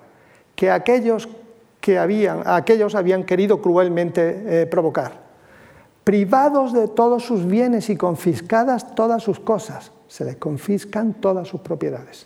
[0.55, 1.27] que aquellos
[1.81, 5.25] que habían, aquellos habían querido cruelmente eh, provocar
[6.05, 9.91] privados de todos sus bienes y confiscadas todas sus cosas.
[10.07, 12.25] Se les confiscan todas sus propiedades.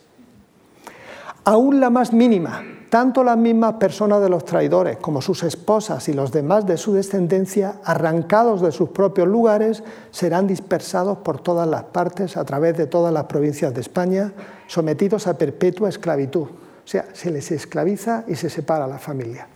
[1.50, 6.14] Aún la más mínima, tanto las mismas personas de los traidores como sus esposas y
[6.14, 11.86] los demás de su descendencia, arrancados de sus propios lugares, serán dispersados por todas las
[11.86, 14.32] partes a través de todas las provincias de España,
[14.68, 16.44] sometidos a perpetua esclavitud.
[16.44, 16.52] O
[16.86, 19.48] sea, se les esclaviza y se separa la familia.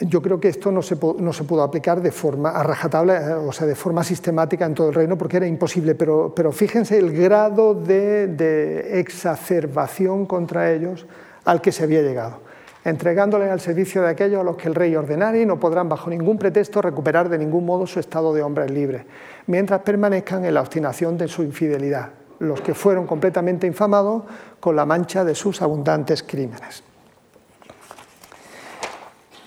[0.00, 3.66] Yo creo que esto no se, pudo aplicar de forma a rajatabla, eh, o sea,
[3.66, 8.98] de forma sistemática en todo el reino, porque era imposible, pero, fíjense el grado de,
[8.98, 11.06] exacerbación contra ellos
[11.44, 12.40] al que se había llegado,
[12.84, 16.10] entregándoles al servicio de aquellos a los que el rey ordenara y no podrán bajo
[16.10, 19.04] ningún pretexto recuperar de ningún modo su estado de hombres libres,
[19.46, 24.24] mientras permanezcan en la obstinación de su infidelidad, los que fueron completamente infamados
[24.58, 26.82] con la mancha de sus abundantes crímenes.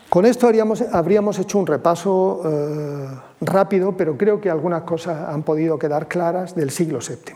[0.10, 0.50] Con esto
[0.92, 3.08] habríamos hecho un repaso eh,
[3.42, 7.36] rápido, pero creo que algunas cosas han podido quedar claras del siglo VII.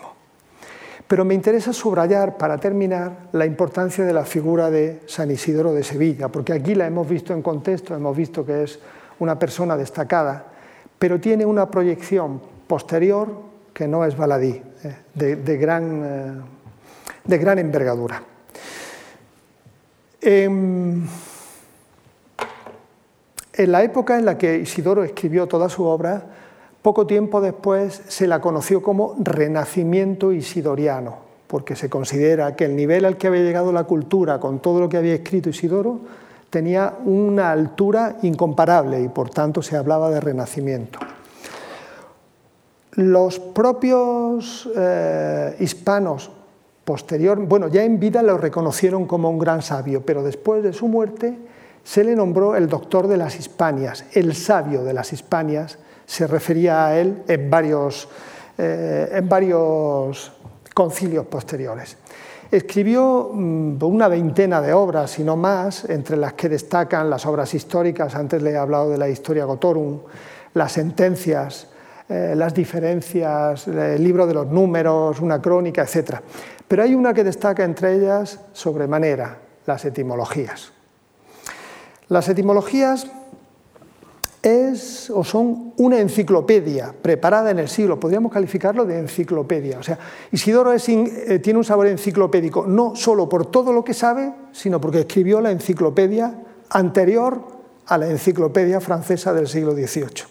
[1.08, 5.84] Pero me interesa subrayar, para terminar, la importancia de la figura de San Isidoro de
[5.84, 8.80] Sevilla, porque aquí la hemos visto en contexto, hemos visto que es
[9.18, 10.46] una persona destacada,
[11.00, 13.28] pero tiene una proyección posterior
[13.74, 16.42] que no es baladí, eh, de, gran, eh,
[17.24, 18.22] de, gran, envergadura.
[20.22, 21.08] Em,
[23.60, 26.24] en la época en la que Isidoro escribió toda su obra,
[26.82, 33.04] poco tiempo después se la conoció como Renacimiento Isidoriano, porque se considera que el nivel
[33.04, 36.00] al que había llegado la cultura con todo lo que había escrito Isidoro
[36.50, 41.00] tenía una altura incomparable y por tanto se hablaba de Renacimiento.
[42.94, 46.32] Los propios eh, hispanos
[46.86, 50.88] posterior, bueno, ya en vida lo reconocieron como un gran sabio, pero después de su
[50.88, 51.38] muerte
[51.90, 56.86] se le nombró el doctor de las Hispanias, el sabio de las Hispanias, se refería
[56.86, 58.08] a él en varios,
[58.60, 60.32] eh, en varios
[60.76, 61.98] concilios posteriores.
[62.52, 67.56] Escribió mm, una veintena de obras, y no más, entre las que destacan las obras
[67.56, 70.02] históricas, antes le he hablado de la Historia Gotorum,
[70.54, 71.70] las sentencias,
[72.08, 76.18] eh, las diferencias, el libro de los números, una crónica, etc.
[76.68, 80.74] Pero hay una que destaca entre ellas sobremanera, las etimologías.
[82.10, 83.08] Las etimologías
[84.42, 89.78] es o son una enciclopedia preparada en el siglo, podríamos calificarlo de enciclopedia.
[89.80, 90.00] O sea,
[90.32, 95.02] Isidoro eh, tiene un sabor enciclopédico no solo por todo lo que sabe, sino porque
[95.02, 97.44] escribió la enciclopedia anterior
[97.86, 100.24] a la enciclopedia francesa del siglo XVIII.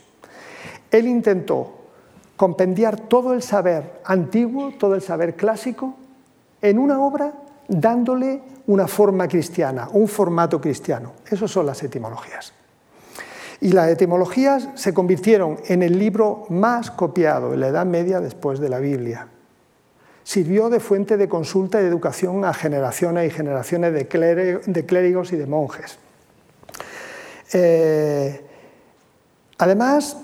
[0.90, 1.74] Él intentó
[2.36, 5.94] compendiar todo el saber antiguo, todo el saber clásico,
[6.62, 7.34] en una obra
[7.68, 11.12] dándole una forma cristiana, un formato cristiano.
[11.30, 12.52] Esas son las etimologías.
[13.60, 18.60] Y las etimologías se convirtieron en el libro más copiado en la Edad Media después
[18.60, 19.28] de la Biblia.
[20.22, 24.06] Sirvió de fuente de consulta y de educación a generaciones y generaciones de,
[24.86, 25.98] clérigos y de monjes.
[27.52, 28.44] Eh,
[29.56, 30.18] además,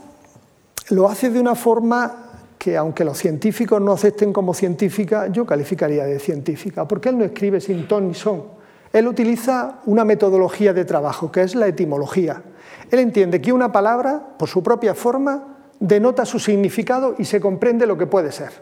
[0.91, 2.24] lo hace de una forma
[2.65, 7.25] que aunque los científicos no acepten como científica, yo calificaría de científica, porque él no
[7.27, 8.45] escribe sin ton ni son.
[8.91, 12.43] Él utiliza una metodología de trabajo, que es la etimología.
[12.91, 17.87] Él entiende que una palabra, por su propia forma, denota su significado y se comprende
[17.87, 18.53] lo que puede ser.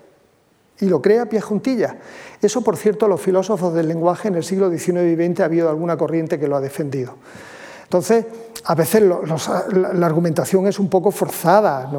[0.80, 1.98] Y lo crea a pie juntilla.
[2.40, 5.70] Eso, por cierto, los filósofos del lenguaje en el siglo XIX y XX ha habido
[5.70, 7.14] alguna corriente que lo ha defendido.
[7.92, 8.24] Entonces,
[8.64, 11.92] a veces la, argumentación es un poco forzada,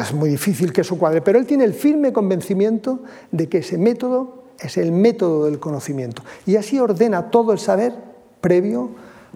[0.00, 3.00] es muy difícil que eso cuadre, pero él tiene el firme convencimiento
[3.30, 7.92] de que ese método es el método del conocimiento y así ordena todo el saber
[8.40, 8.92] previo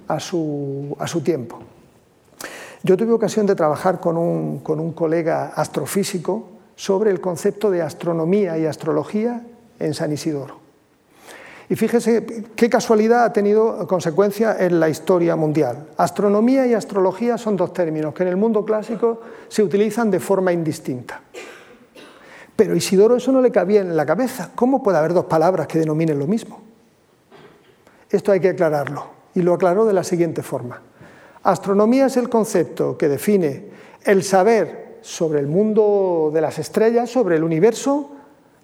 [0.09, 1.59] a su, tiempo.
[2.83, 7.83] Yo tuve ocasión de trabajar con un, con un colega astrofísico sobre el concepto de
[7.83, 9.45] astronomía y astrología
[9.79, 10.64] en San Isidoro.
[11.69, 15.89] Y fíjese qué casualidad ha tenido consecuencia en la historia mundial.
[15.97, 20.53] Astronomía y astrología son dos términos que en el mundo clásico se utilizan de forma
[20.53, 21.23] indistinta.
[22.55, 24.51] Pero Isidoro eso no le cabía en la cabeza.
[24.55, 26.61] ¿Cómo puede haber dos palabras que denominen lo mismo?
[28.11, 29.07] Esto hay que aclararlo.
[29.35, 30.81] Y lo aclaró de la siguiente forma.
[31.43, 33.70] Astronomía es el concepto que define
[34.05, 38.12] el saber sobre el mundo de las estrellas, sobre el universo,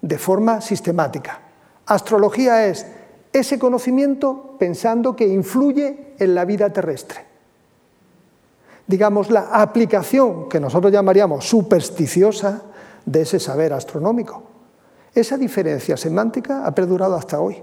[0.01, 1.50] de forma sistemática.
[1.91, 2.85] Astrología es
[3.33, 7.19] ese conocimiento pensando que influye en la vida terrestre.
[8.87, 12.61] Digamos, la aplicación que nosotros llamaríamos supersticiosa
[13.05, 14.41] de ese saber astronómico.
[15.13, 17.61] Esa diferencia semántica ha perdurado hasta hoy.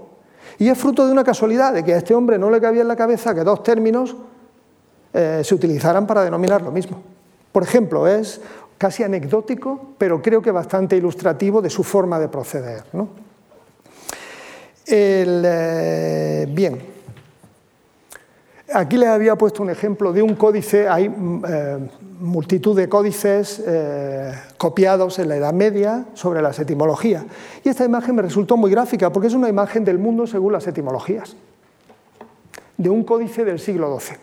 [0.59, 2.87] Y es fruto de una casualidad, de que a este hombre no le cabía en
[2.87, 4.15] la cabeza que dos términos
[5.11, 7.01] eh, se utilizaran para denominar lo mismo.
[7.51, 8.39] Por ejemplo, es
[8.77, 12.83] casi anecdótico, pero creo que bastante ilustrativo de su forma de proceder.
[14.91, 16.81] Eh, bien,
[18.73, 21.89] aquí les había puesto un ejemplo de un códice, hay mm, eh,
[22.19, 27.23] multitud de códices eh, copiados en la Edad Media sobre las etimologías.
[27.63, 30.65] Y esta imagen me resultó muy gráfica porque es una imagen del mundo según las
[30.65, 31.35] etimologías,
[32.75, 34.17] de un códice del siglo XII.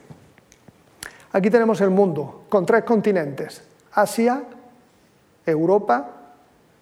[1.31, 3.63] Aquí tenemos el mundo con tres continentes,
[3.93, 4.43] Asia,
[5.45, 6.11] Europa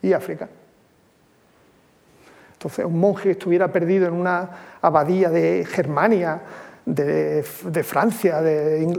[0.00, 0.48] y África.
[2.64, 4.48] Entonces, un monje que estuviera perdido en una
[4.80, 6.40] abadía de Germania,
[6.86, 7.42] de,
[7.84, 8.90] Francia, de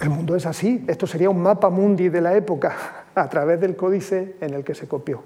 [0.00, 0.82] el mundo es así.
[0.88, 2.74] Esto sería un mapa mundi de la época
[3.14, 5.22] a través del códice en el que se copió.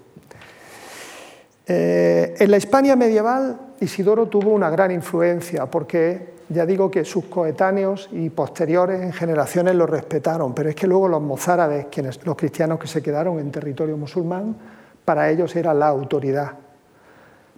[1.65, 7.27] Eh, en la Hispania medieval, Isidoro tuvo una gran influencia porque ya digo que sus
[7.27, 11.87] coetáneos y posteriores en generaciones lo respetaron, pero es que luego los mozárabes,
[12.25, 14.57] los cristianos que se quedaron en territorio musulmán,
[15.05, 16.55] para ellos era la autoridad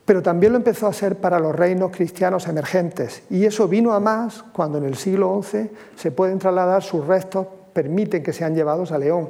[0.05, 3.23] pero también lo empezó a ser para los reinos cristianos emergentes.
[3.31, 7.47] Y eso vino a más cuando en el siglo XI se pueden trasladar sus restos,
[7.73, 9.29] permiten que sean llevados a León.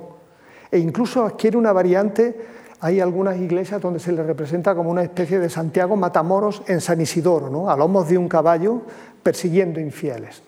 [0.70, 2.34] E incluso adquiere una variante,
[2.80, 7.00] hay algunas iglesias donde se le representa como una especie de Santiago Matamoros en San
[7.00, 7.70] Isidoro, ¿no?
[7.70, 8.82] a lomos de un caballo
[9.22, 10.42] persiguiendo infieles.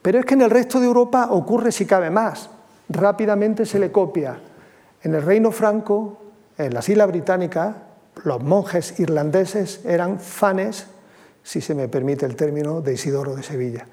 [0.00, 2.50] Pero es que en el resto de Europa ocurre si cabe más.
[2.88, 4.40] Rápidamente se le copia.
[5.02, 6.18] En el Reino Franco,
[6.58, 7.74] en las Islas Británicas,
[8.24, 10.86] los monjes irlandeses eran fanes,
[11.42, 13.86] si se me permite el término, de Isidoro de Sevilla.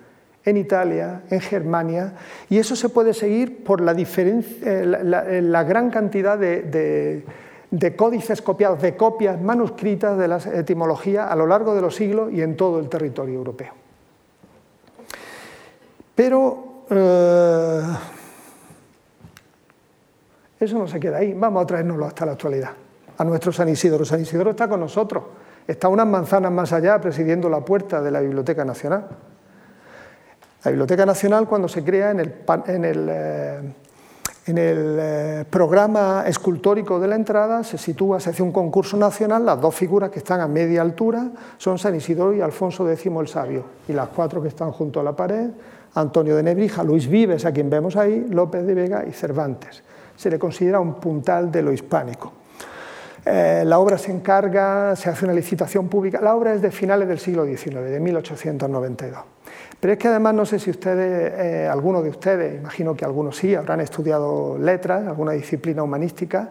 [0.46, 2.14] En Italia, en Germania,
[2.50, 7.24] y eso se puede seguir por la, eh, la, gran cantidad de,
[7.96, 12.42] códices copiados, de copias manuscritas de la etimología a lo largo de los siglos y
[12.42, 13.74] en todo el territorio europeo.
[16.16, 17.82] Pero eh,
[20.60, 22.72] eso no se queda ahí, vamos a traérnoslo hasta la actualidad
[23.20, 24.06] a nuestro San Isidoro.
[24.06, 25.24] San Isidoro está con nosotros,
[25.68, 29.08] está unas manzanas más allá presidiendo la puerta de la Biblioteca Nacional.
[30.64, 32.36] La Biblioteca Nacional cuando se crea en el,
[32.68, 33.60] en el, eh,
[34.46, 39.46] en el eh, programa escultórico de la entrada se sitúa, se hace un concurso nacional,
[39.46, 43.28] las dos figuras que están a media altura son San Isidoro y Alfonso X el
[43.28, 45.50] Sabio, y las cuatro que están junto a la pared,
[45.96, 49.84] Antonio de Nebrija, Luis Vives, a quien vemos ahí, López de Vega y Cervantes.
[50.16, 52.39] Se le considera un puntal de lo hispánico.
[53.32, 56.20] Eh, la obra se encarga, se hace una licitación pública.
[56.20, 59.20] La obra es de finales del siglo XIX, de 1892.
[59.80, 63.38] Pero es que además no sé si ustedes, eh, algunos de ustedes, imagino que algunos
[63.38, 66.50] sí, habrán estudiado letras, alguna disciplina humanística,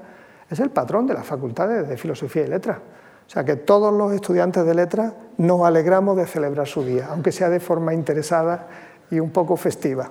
[0.48, 2.78] es el patrón de las facultades de filosofía y letras.
[3.26, 7.32] O sea que todos los estudiantes de letras nos alegramos de celebrar su día, aunque
[7.32, 8.68] sea de forma interesada
[9.10, 10.10] y un poco festiva.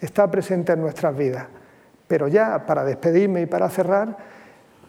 [0.00, 1.44] Está presente en nuestras vidas.
[2.08, 4.16] Pero ya para despedirme y para cerrar,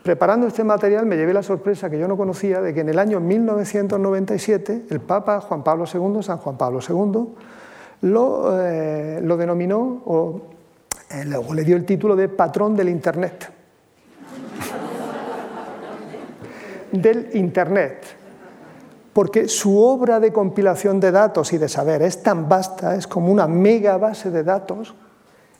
[0.07, 2.97] Preparando este material me llevé la sorpresa que yo no conocía de que en el
[2.97, 7.27] año 1997 el Papa Juan Pablo II, San Juan Pablo II,
[8.03, 10.41] lo, eh, lo denominó o,
[11.11, 13.51] eh, o le dio el título de patrón del Internet.
[16.93, 18.05] del Internet.
[19.11, 23.29] Porque su obra de compilación de datos y de saber es tan vasta, es como
[23.29, 24.95] una mega base de datos,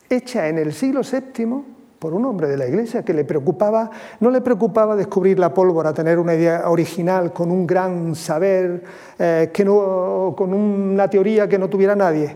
[0.10, 4.30] hecha en el siglo VII por un hombre de la iglesia que le preocupaba, no
[4.30, 8.84] le preocupaba descubrir la pólvora, tener una idea original con un gran saber,
[9.18, 12.36] eh, que no, con una teoría que no tuviera nadie.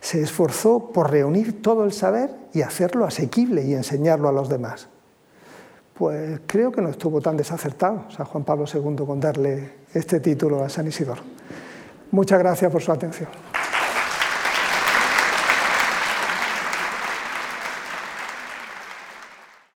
[0.00, 4.88] Se esforzó por reunir todo el saber y hacerlo asequible y enseñarlo a los demás.
[5.94, 10.62] Pues creo que no estuvo tan desacertado San Juan Pablo II con darle este título
[10.62, 11.22] a San Isidoro.
[12.12, 13.28] Muchas gracias por su atención.